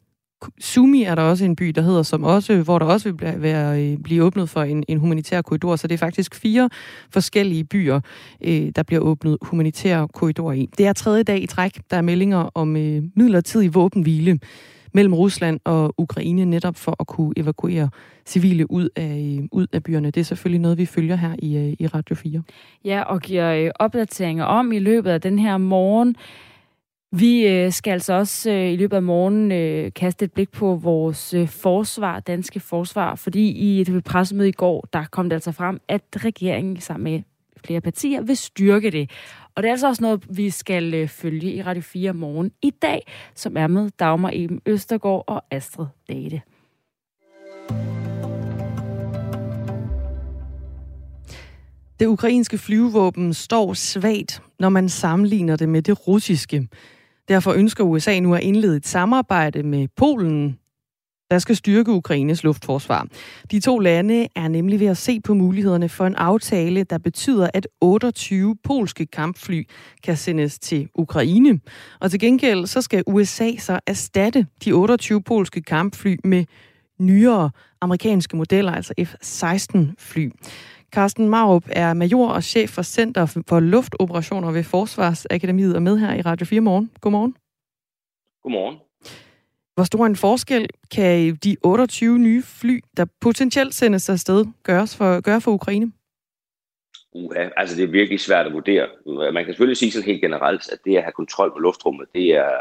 [0.59, 3.83] Sumi er der også en by, der hedder, som også, hvor der også vil være,
[3.83, 5.75] øh, blive åbnet for en, en humanitær korridor.
[5.75, 6.69] Så det er faktisk fire
[7.09, 7.99] forskellige byer,
[8.41, 10.69] øh, der bliver åbnet humanitære korridorer i.
[10.77, 14.39] Det er tredje dag i træk, der er meldinger om øh, midlertidig våbenhvile
[14.93, 17.89] mellem Rusland og Ukraine, netop for at kunne evakuere
[18.25, 20.11] civile ud af, øh, ud af byerne.
[20.11, 22.41] Det er selvfølgelig noget, vi følger her i, øh, i Radio 4.
[22.85, 26.15] Ja, og giver opdateringer om i løbet af den her morgen.
[27.11, 30.75] Vi øh, skal altså også øh, i løbet af morgenen øh, kaste et blik på
[30.75, 35.81] vores forsvar, danske forsvar, fordi i et pressemøde i går, der kom det altså frem,
[35.87, 37.21] at regeringen sammen med
[37.65, 39.11] flere partier vil styrke det.
[39.55, 43.01] Og det er altså også noget, vi skal følge i Radio 4 morgen i dag,
[43.35, 46.41] som er med Dagmar Eben Østergaard og Astrid Date.
[51.99, 56.67] Det ukrainske flyvevåben står svagt, når man sammenligner det med det russiske.
[57.29, 60.59] Derfor ønsker USA nu at indlede et samarbejde med Polen,
[61.31, 63.07] der skal styrke Ukraines luftforsvar.
[63.51, 67.49] De to lande er nemlig ved at se på mulighederne for en aftale, der betyder,
[67.53, 69.67] at 28 polske kampfly
[70.03, 71.59] kan sendes til Ukraine.
[71.99, 76.45] Og til gengæld så skal USA så erstatte de 28 polske kampfly med
[76.99, 77.49] nyere
[77.81, 80.29] amerikanske modeller, altså F-16 fly.
[80.91, 86.13] Carsten Marup er major og chef for Center for Luftoperationer ved Forsvarsakademiet og med her
[86.13, 86.91] i Radio 4 morgen.
[87.01, 87.35] Godmorgen.
[88.43, 88.77] Godmorgen.
[89.75, 95.21] Hvor stor en forskel kan de 28 nye fly, der potentielt sendes afsted, gøres for,
[95.21, 95.91] gøre for Ukraine?
[97.13, 98.87] Uha, altså det er virkelig svært at vurdere.
[99.05, 102.27] Man kan selvfølgelig sige sådan helt generelt, at det at have kontrol på luftrummet, det
[102.35, 102.51] er,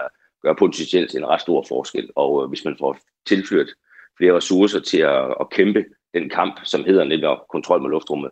[0.43, 2.11] gør potentielt en ret stor forskel.
[2.17, 3.69] Og øh, hvis man får tilført
[4.17, 5.85] flere ressourcer til at, at kæmpe
[6.21, 8.31] den kamp, som hedder netop kontrol med luftrummet,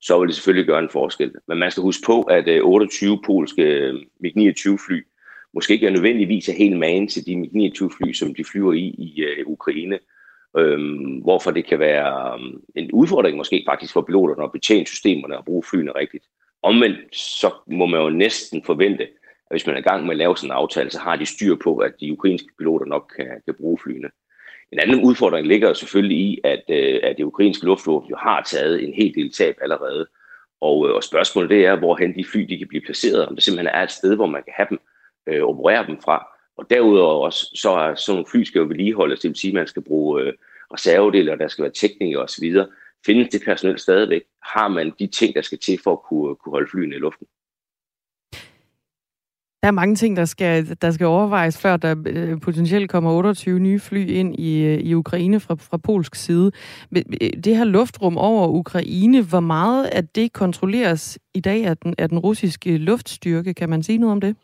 [0.00, 1.32] så vil det selvfølgelig gøre en forskel.
[1.48, 5.02] Men man skal huske på, at øh, 28 polske øh, MiG-29 fly
[5.56, 8.86] måske ikke er nødvendigvis er helt magen til de MiG-29 fly, som de flyver i
[8.88, 9.98] i øh, Ukraine.
[10.58, 12.38] Øhm, hvorfor det kan være
[12.74, 16.24] en udfordring måske faktisk for piloterne at betjene systemerne og bruge flyene rigtigt.
[16.62, 20.16] Omvendt så må man jo næsten forvente, at hvis man er i gang med at
[20.16, 23.26] lave sådan en aftale, så har de styr på, at de ukrainske piloter nok kan,
[23.44, 24.08] kan bruge flyene.
[24.72, 28.84] En anden udfordring ligger selvfølgelig i, at, øh, at det ukrainske luftvåben jo har taget
[28.84, 30.06] en hel del tab allerede.
[30.60, 33.44] Og, øh, og spørgsmålet det er, hvorhen de fly de kan blive placeret, om det
[33.44, 34.78] simpelthen er et sted, hvor man kan have dem,
[35.26, 36.26] øh, operere dem fra.
[36.56, 39.54] Og derudover også, så er sådan nogle fly skal jo vedligeholdes, det vil sige, at
[39.54, 40.32] man skal bruge øh,
[40.72, 42.54] reservedele, og der skal være teknikere osv.
[43.06, 44.22] Findes det personel stadigvæk?
[44.42, 47.26] Har man de ting, der skal til for at kunne, kunne holde flyene i luften?
[49.62, 53.58] Der er mange ting, der skal, der skal overvejes, før der øh, potentielt kommer 28
[53.58, 56.52] nye fly ind i, øh, i Ukraine fra, fra polsk side.
[56.96, 57.02] Øh,
[57.44, 62.08] det her luftrum over Ukraine, hvor meget af det kontrolleres i dag af den, af
[62.08, 63.54] den russiske luftstyrke?
[63.54, 64.36] Kan man sige noget om det?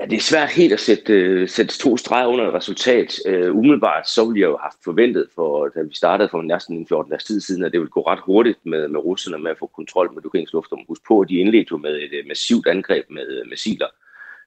[0.00, 3.18] Ja, det er svært helt at sætte, uh, sætte to streger under et resultat.
[3.28, 6.86] Uh, umiddelbart så ville jeg jo have forventet, for, da vi startede for næsten en
[6.86, 9.58] 14 dages tid siden, at det ville gå ret hurtigt med, med russerne med at
[9.58, 10.80] få kontrol med ukrainsk luftrum.
[10.88, 13.86] Husk på, at de indledte jo med et massivt angreb med missiler.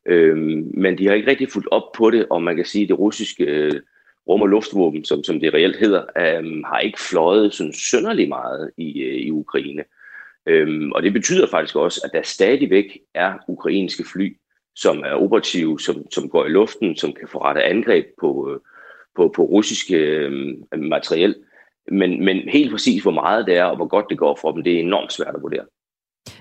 [0.06, 0.38] Øh,
[0.74, 3.00] men de har ikke rigtig fulgt op på det, og man kan sige, at det
[3.00, 3.82] russiske øh,
[4.28, 8.72] rum- og luftvåben, som, som det reelt hedder, øh, har ikke fløjet sådan sønderlig meget
[8.78, 9.84] i, øh, i Ukraine.
[10.52, 14.38] Um, og det betyder faktisk også, at der stadigvæk er ukrainske fly,
[14.76, 18.60] som er operative, som, som går i luften, som kan forrette angreb på, øh,
[19.16, 21.36] på, på russiske øh, materiel.
[21.92, 24.64] Men, men helt præcis, hvor meget det er, og hvor godt det går for dem,
[24.64, 25.66] det er enormt svært at vurdere.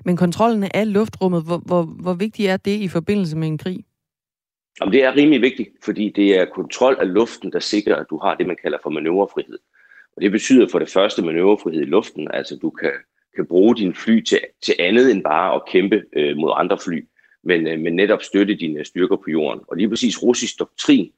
[0.04, 3.84] Men kontrollen af luftrummet, hvor, hvor, hvor vigtigt er det i forbindelse med en krig?
[4.80, 8.18] Jamen, det er rimelig vigtigt, fordi det er kontrol af luften, der sikrer, at du
[8.18, 9.58] har det, man kalder for manøvrefrihed.
[10.16, 12.92] Og det betyder for det første manøvrefrihed i luften, altså du kan,
[13.36, 17.04] kan bruge din fly til, til andet end bare at kæmpe øh, mod andre fly
[17.44, 19.60] men, øh, men netop støtte dine styrker på jorden.
[19.68, 21.12] Og lige præcis russisk doktrin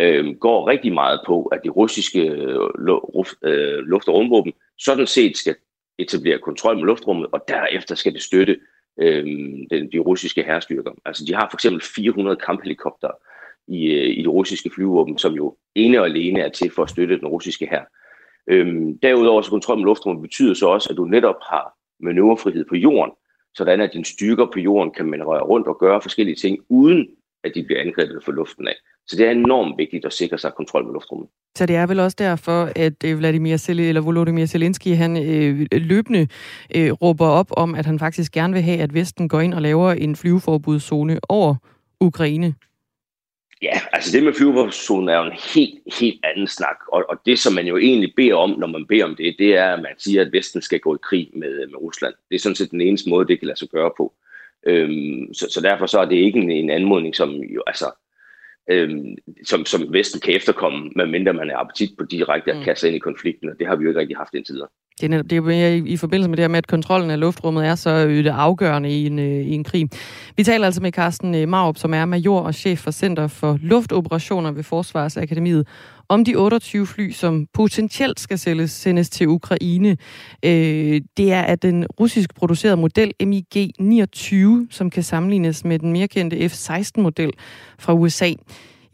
[0.00, 2.60] øh, går rigtig meget på, at de russiske øh,
[3.42, 5.56] øh, luft- og rumvåben sådan set skal
[6.02, 8.60] etablere kontrol med luftrummet, og derefter skal det støtte
[9.00, 9.24] øh,
[9.70, 10.92] den, de russiske herrestyrker.
[11.04, 13.10] Altså de har for eksempel 400 kamphelikopter
[13.68, 16.90] i, øh, i det russiske flyvåben, som jo ene og alene er til for at
[16.90, 17.84] støtte den russiske her.
[18.46, 22.76] Øhm, derudover så kontrol med luftrummet betyder så også, at du netop har manøvrefrihed på
[22.76, 23.12] jorden,
[23.54, 27.08] sådan at dine styrker på jorden kan man røre rundt og gøre forskellige ting, uden
[27.44, 28.76] at de bliver angrebet fra luften af.
[29.06, 31.28] Så det er enormt vigtigt at sikre sig kontrol med luftrummet.
[31.58, 35.66] Så det er vel også derfor, at øh, Vladimir Zel eller Volodymyr Zelensky, han øh,
[35.72, 36.28] løbende
[36.76, 39.62] øh, råber op om, at han faktisk gerne vil have, at Vesten går ind og
[39.62, 41.54] laver en flyveforbudszone over
[42.00, 42.54] Ukraine.
[43.62, 47.38] Ja, altså det med flyvezonen er jo en helt, helt anden snak, og, og det
[47.38, 49.94] som man jo egentlig beder om, når man beder om det, det er, at man
[49.98, 52.14] siger, at Vesten skal gå i krig med, med Rusland.
[52.28, 54.12] Det er sådan set den eneste måde, det kan lade sig gøre på.
[54.66, 57.86] Øhm, så, så derfor så er det ikke en, en anmodning, som jo, altså,
[58.70, 62.64] øhm, som, som Vesten kan efterkomme, medmindre man er appetit på direkte at mm.
[62.64, 64.68] kaste ind i konflikten, og det har vi jo ikke rigtig haft indtil videre.
[65.00, 67.20] Det er, det er jo i, i forbindelse med det her med, at kontrollen af
[67.20, 69.88] luftrummet er så det afgørende i en, øh, i en krig.
[70.36, 73.58] Vi taler altså med Carsten øh, Marup, som er major og chef for Center for
[73.62, 75.68] Luftoperationer ved Forsvarsakademiet,
[76.12, 79.96] om de 28 fly, som potentielt skal sælges, sendes til Ukraine.
[80.42, 86.08] Øh, det er af den russisk producerede model MiG-29, som kan sammenlignes med den mere
[86.08, 87.30] kendte F-16-model
[87.78, 88.32] fra USA.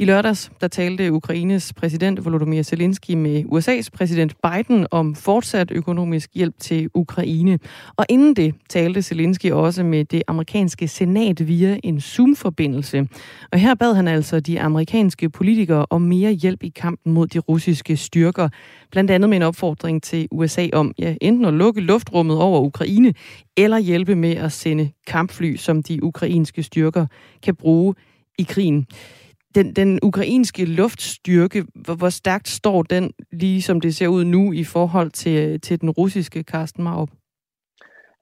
[0.01, 6.31] I lørdags der talte Ukraines præsident Volodymyr Zelensky med USA's præsident Biden om fortsat økonomisk
[6.35, 7.59] hjælp til Ukraine.
[7.97, 13.09] Og inden det talte Zelensky også med det amerikanske senat via en Zoom-forbindelse.
[13.53, 17.39] Og her bad han altså de amerikanske politikere om mere hjælp i kampen mod de
[17.39, 18.49] russiske styrker.
[18.91, 23.15] Blandt andet med en opfordring til USA om ja, enten at lukke luftrummet over Ukraine,
[23.57, 27.07] eller hjælpe med at sende kampfly, som de ukrainske styrker
[27.43, 27.95] kan bruge
[28.39, 28.87] i krigen
[29.55, 34.53] den, den ukrainske luftstyrke, hvor, hvor stærkt står den, lige som det ser ud nu,
[34.53, 37.11] i forhold til, til den russiske Karsten Marup?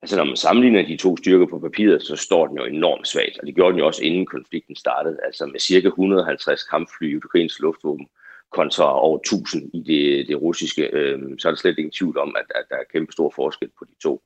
[0.02, 3.38] Altså når man sammenligner de to styrker på papiret, så står den jo enormt svagt,
[3.40, 5.18] og det gjorde den jo også inden konflikten startede.
[5.24, 8.06] Altså med cirka 150 kampfly i ukrainsk luftvåben
[8.52, 12.36] kontra over 1000 i det, det russiske, øh, så er der slet ingen tvivl om,
[12.38, 14.22] at, at der er kæmpe stor forskel på de to.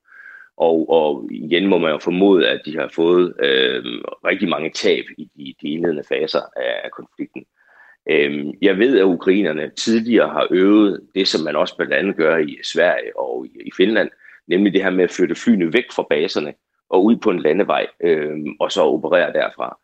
[0.61, 3.84] Og, og igen må man jo formode, at de har fået øh,
[4.24, 7.44] rigtig mange tab i de, de indledende faser af, konflikten.
[8.11, 12.36] Øh, jeg ved, at ukrainerne tidligere har øvet det, som man også blandt andet gør
[12.36, 14.11] i Sverige og i, i Finland,
[14.46, 16.54] nemlig det her med at flytte flyene væk fra baserne
[16.90, 19.78] og ud på en landevej, øh, og så operere derfra.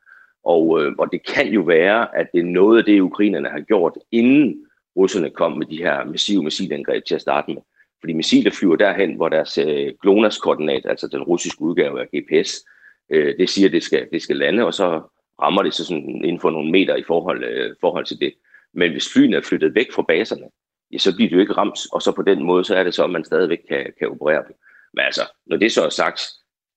[0.45, 3.61] Og, øh, og det kan jo være, at det er noget af det, ukrainerne har
[3.61, 4.67] gjort, inden
[4.97, 7.63] russerne kom med de her massive missilangreb til at starte med.
[8.01, 12.65] Fordi missiler flyver derhen, hvor deres øh, GLONASS-koordinat, altså den russiske udgave af GPS,
[13.11, 15.03] øh, det siger, at det skal, det skal lande, og så
[15.43, 18.35] rammer det så sådan inden for nogle meter i forhold, øh, forhold til det.
[18.75, 20.47] Men hvis flyene er flyttet væk fra baserne,
[20.93, 22.95] ja, så bliver det jo ikke ramt, og så på den måde, så er det
[22.95, 24.57] så, at man stadigvæk kan, kan operere dem.
[24.95, 26.21] Men altså, når det så er sagt,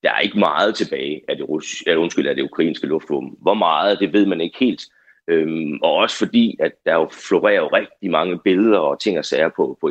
[0.04, 3.36] der er ikke meget tilbage af det, russiske, eller undskyld, af det ukrainske luftvåben.
[3.42, 4.82] Hvor meget, det ved man ikke helt.
[5.28, 9.26] Øhm, og også fordi, at der jo florerer jo rigtig mange billeder og ting og
[9.26, 9.90] sager på, på,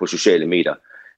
[0.00, 0.74] på sociale medier,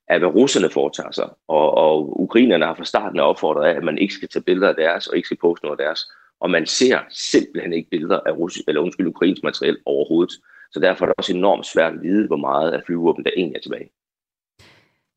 [0.09, 1.29] af hvad russerne foretager sig.
[1.49, 4.69] Og, og ukrainerne har fra starten af opfordret af, at man ikke skal tage billeder
[4.69, 6.01] af deres, og ikke skal poste noget af deres.
[6.41, 10.35] Og man ser simpelthen ikke billeder af russisk, eller undskyld, ukrainsk materiel overhovedet.
[10.73, 13.57] Så derfor er det også enormt svært at vide, hvor meget af flyvåben der egentlig
[13.57, 13.91] er tilbage.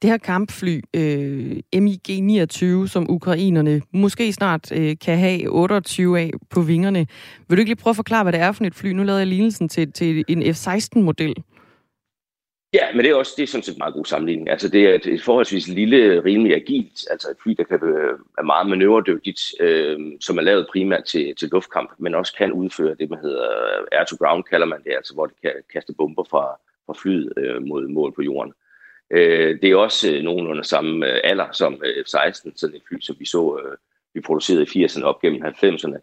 [0.01, 6.61] Det her kampfly, øh, MiG-29, som ukrainerne måske snart øh, kan have 28 af på
[6.61, 7.07] vingerne.
[7.49, 8.91] Vil du ikke lige prøve at forklare, hvad det er for et fly?
[8.91, 11.35] Nu lavede jeg lignelsen til, til en F-16-model.
[12.75, 14.49] Ja, men det er også det er sådan set en meget god sammenligning.
[14.49, 18.45] Altså det er et forholdsvis lille, rimelig agilt, altså et fly, der kan være øh,
[18.45, 23.09] meget manøvredygtigt, øh, som er lavet primært til, til luftkamp, men også kan udføre det,
[23.09, 23.47] man hedder
[23.91, 27.87] air-to-ground, kalder man det, altså hvor det kan kaste bomber fra, fra flyet øh, mod
[27.87, 28.53] mål på jorden.
[29.11, 32.99] Øh, det er også øh, nogenlunde samme øh, alder som øh, F-16, sådan et fly,
[32.99, 33.77] som vi så, øh,
[34.13, 35.97] vi producerede i 80'erne op gennem 90'erne,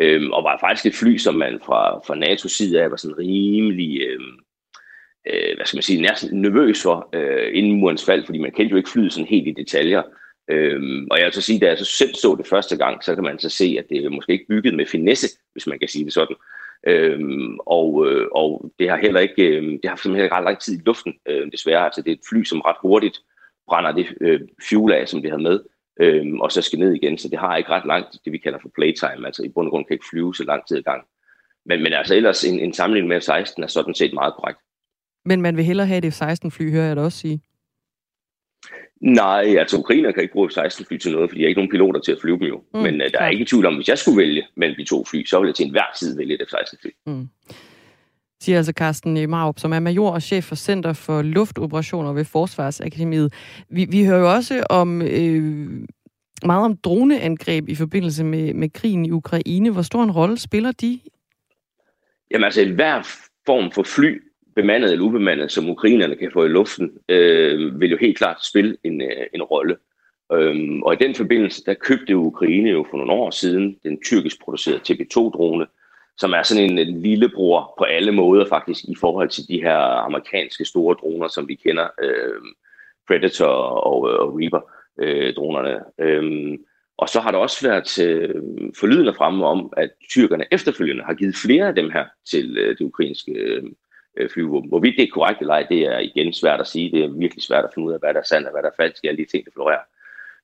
[0.00, 3.18] øh, og var faktisk et fly, som man fra, fra NATO's side af var sådan
[3.18, 4.00] rimelig...
[4.00, 4.20] Øh,
[5.26, 8.70] øh, hvad skal man sige, næsten nervøs for øh, inden murens fald, fordi man kendte
[8.70, 10.02] jo ikke flyet sådan helt i detaljer.
[10.50, 13.14] Øhm, og jeg vil så sige, da jeg så selv så det første gang, så
[13.14, 15.88] kan man så se, at det er måske ikke bygget med finesse, hvis man kan
[15.88, 16.36] sige det sådan.
[16.86, 20.78] Øhm, og, øh, og det har heller ikke, øh, det har simpelthen ret lang tid
[20.78, 21.84] i luften, øh, desværre.
[21.84, 23.18] Altså det er et fly, som ret hurtigt
[23.68, 25.60] brænder det øh, fuel af, som det har med,
[26.00, 27.18] øh, og så skal ned igen.
[27.18, 29.26] Så det har ikke ret langt, det vi kalder for playtime.
[29.26, 31.04] Altså i bund og grund kan ikke flyve så lang tid i gang.
[31.66, 34.58] Men, men altså ellers en, en sammenligning med F-16 er sådan set meget korrekt.
[35.26, 37.40] Men man vil hellere have det F-16-fly, hører jeg da også sige.
[39.00, 42.00] Nej, altså Ukraine kan ikke bruge F-16-fly til noget, fordi jeg er ikke nogen piloter
[42.00, 42.62] til at flyve dem jo.
[42.74, 45.04] Mm, Men uh, der er ikke tvivl om, hvis jeg skulle vælge mellem de to
[45.04, 46.90] fly, så ville jeg til enhver tid vælge et F-16-fly.
[47.06, 47.28] Mm.
[48.40, 53.32] Siger altså Carsten Marup, som er major og chef for Center for Luftoperationer ved Forsvarsakademiet.
[53.70, 55.68] Vi, vi hører jo også om øh,
[56.44, 59.70] meget om droneangreb i forbindelse med, med krigen i Ukraine.
[59.70, 61.00] Hvor stor en rolle spiller de?
[62.30, 63.02] Jamen altså, hver
[63.46, 64.22] form for fly
[64.56, 68.76] bemandet eller ubemandet, som ukrainerne kan få i luften, øh, vil jo helt klart spille
[68.84, 69.76] en, øh, en rolle.
[70.32, 74.40] Øhm, og i den forbindelse, der købte Ukraine jo for nogle år siden den tyrkisk
[74.40, 75.66] producerede TB2-drone,
[76.18, 79.78] som er sådan en, en lillebror på alle måder faktisk i forhold til de her
[79.78, 82.40] amerikanske store droner, som vi kender, øh,
[83.08, 83.46] Predator
[83.90, 85.80] og, øh, og Reaper-dronerne.
[86.00, 86.56] Øh, øhm,
[86.98, 88.34] og så har der også været øh,
[88.80, 92.84] forlydende fremme om, at tyrkerne efterfølgende har givet flere af dem her til øh, det
[92.84, 93.62] ukrainske øh,
[94.16, 94.68] øh, flyvåben.
[94.68, 96.90] Hvorvidt det er korrekt eller ej, det er igen svært at sige.
[96.90, 98.68] Det er virkelig svært at finde ud af, hvad der er sandt og hvad der
[98.68, 99.82] er falsk i alle de ting, der florerer.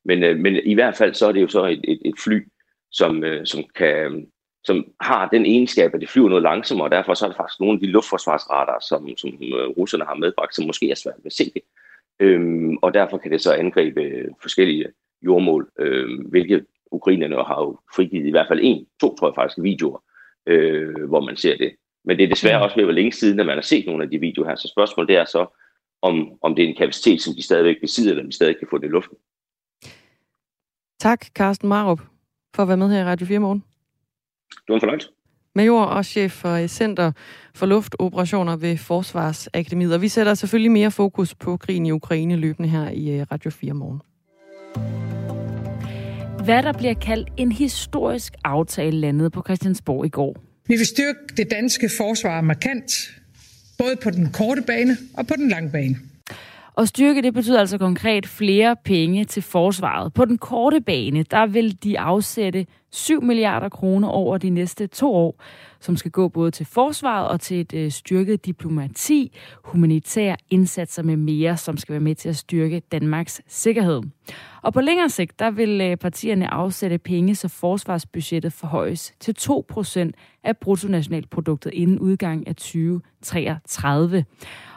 [0.04, 2.48] Men, øh, men i hvert fald så er det jo så et, et, et fly,
[2.90, 4.26] som, øh, som, kan,
[4.64, 7.60] som har den egenskab, at det flyver noget langsommere, og derfor så er der faktisk
[7.60, 11.32] nogle af de luftforsvarsradar, som, som øh, russerne har medbragt, som måske er svært at
[11.32, 11.62] se det.
[12.20, 14.86] Øhm, og derfor kan det så angribe øh, forskellige
[15.22, 19.62] jordmål, øhm, hvilket ukrainerne har jo frigivet i hvert fald en, to tror jeg faktisk,
[19.62, 20.02] videoer,
[20.46, 21.72] øh, hvor man ser det.
[22.04, 24.04] Men det er desværre også ved at være længe siden, at man har set nogle
[24.04, 24.56] af de videoer her.
[24.56, 25.46] Så spørgsmålet det er så,
[26.02, 28.68] om, om det er en kapacitet, som de stadigvæk besidder, eller om de stadig kan
[28.70, 29.16] få det i luften.
[31.00, 32.00] Tak, Carsten Marup,
[32.54, 33.64] for at være med her i Radio 4 morgen.
[34.50, 35.08] Det var en fornøjelse.
[35.54, 37.12] Major og chef for Center
[37.54, 39.94] for Luftoperationer ved Forsvarsakademiet.
[39.94, 43.50] Og vi sætter selvfølgelig mere fokus på krigen i Ukraine løbende her i øh, Radio
[43.50, 44.00] 4 morgen.
[46.44, 50.36] Hvad der bliver kaldt en historisk aftale landet på Christiansborg i går.
[50.66, 52.92] Vi vil styrke det danske forsvar markant,
[53.78, 55.98] både på den korte bane og på den lange bane.
[56.74, 60.12] Og styrke, det betyder altså konkret flere penge til forsvaret.
[60.12, 65.14] På den korte bane, der vil de afsætte 7 milliarder kroner over de næste to
[65.14, 65.42] år,
[65.80, 71.16] som skal gå både til forsvaret og til et øh, styrket diplomati, humanitære indsatser med
[71.16, 74.02] mere, som skal være med til at styrke Danmarks sikkerhed.
[74.62, 80.10] Og på længere sigt, der vil øh, partierne afsætte penge, så forsvarsbudgettet forhøjes til 2%
[80.44, 84.24] af bruttonationalproduktet inden udgang af 2033.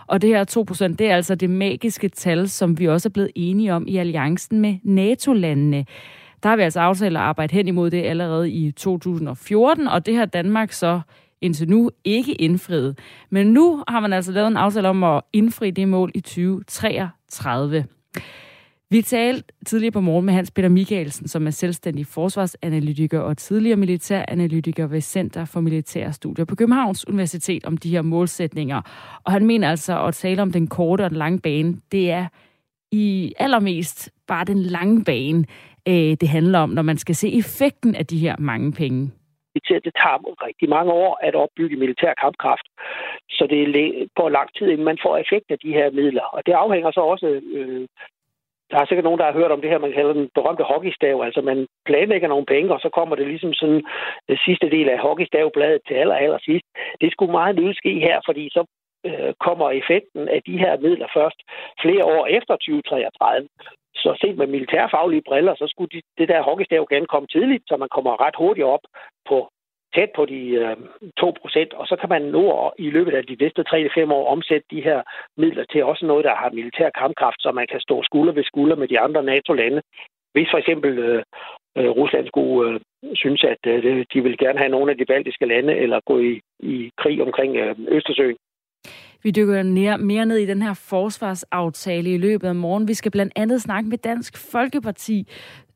[0.07, 0.45] Og det her
[0.91, 3.97] 2%, det er altså det magiske tal, som vi også er blevet enige om i
[3.97, 5.85] alliancen med NATO-landene.
[6.43, 10.15] Der har vi altså aftalt at arbejde hen imod det allerede i 2014, og det
[10.15, 11.01] har Danmark så
[11.41, 12.99] indtil nu ikke indfriet.
[13.29, 17.85] Men nu har man altså lavet en aftale om at indfri det mål i 2033.
[18.95, 23.77] Vi talte tidligere på morgen med Hans Peter Michaelsen, som er selvstændig forsvarsanalytiker og tidligere
[23.77, 28.81] militæranalytiker ved Center for Militære Studier på Københavns Universitet om de her målsætninger.
[29.25, 31.73] Og han mener altså at tale om den korte og den lange bane.
[31.91, 32.27] Det er
[32.91, 35.45] i allermest bare den lange bane,
[35.87, 39.11] øh, det handler om, når man skal se effekten af de her mange penge
[39.55, 42.67] det tager rigtig mange år at opbygge militær kampkraft.
[43.29, 43.61] Så det
[44.15, 46.25] går lang tid, inden man får effekt af de her midler.
[46.35, 47.27] Og det afhænger så også
[47.57, 47.87] øh,
[48.71, 51.21] der er sikkert nogen, der har hørt om det her, man kalder den berømte hockeystav.
[51.21, 53.81] Altså man planlægger nogle penge, og så kommer det ligesom sådan
[54.29, 56.65] den sidste del af hockeystavbladet til aller, aller sidst.
[57.01, 58.61] Det skulle meget nødt ske her, fordi så
[59.05, 61.39] øh, kommer effekten af de her midler først
[61.81, 63.47] flere år efter 2033.
[63.95, 67.77] Så set med militærfaglige briller, så skulle de, det der hockeystav gerne komme tidligt, så
[67.77, 68.85] man kommer ret hurtigt op
[69.29, 69.37] på
[69.95, 70.75] tæt på de øh,
[71.17, 72.43] 2 procent, og så kan man nu
[72.77, 74.99] i løbet af de næste 3-5 år omsætte de her
[75.37, 78.75] midler til også noget, der har militær kampkraft, så man kan stå skulder ved skulder
[78.75, 79.81] med de andre NATO-lande.
[80.33, 81.23] Hvis for eksempel øh,
[81.77, 82.79] øh, Rusland skulle øh,
[83.13, 86.41] synes, at øh, de vil gerne have nogle af de baltiske lande, eller gå i,
[86.59, 88.37] i krig omkring øh, Østersøen,
[89.23, 92.87] Vi dykker mere, mere ned i den her forsvarsaftale i løbet af morgen.
[92.87, 95.27] Vi skal blandt andet snakke med Dansk Folkeparti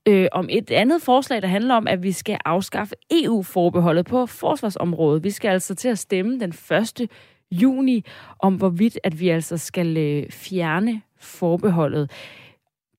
[0.10, 5.24] øh, om et andet forslag, der handler om, at vi skal afskaffe EU-forbeholdet på forsvarsområdet.
[5.24, 7.10] Vi skal altså til at stemme den 1.
[7.52, 8.06] juni
[8.40, 12.12] om, hvorvidt at vi altså skal øh, fjerne forbeholdet.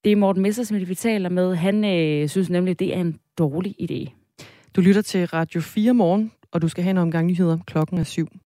[0.05, 1.55] Det er Morten Messersmith, vi taler med.
[1.57, 4.13] Han øh, synes nemlig, det er en dårlig idé.
[4.77, 7.59] Du lytter til Radio 4 morgen, og du skal have en omgang nyheder.
[7.67, 8.29] Klokken er syv.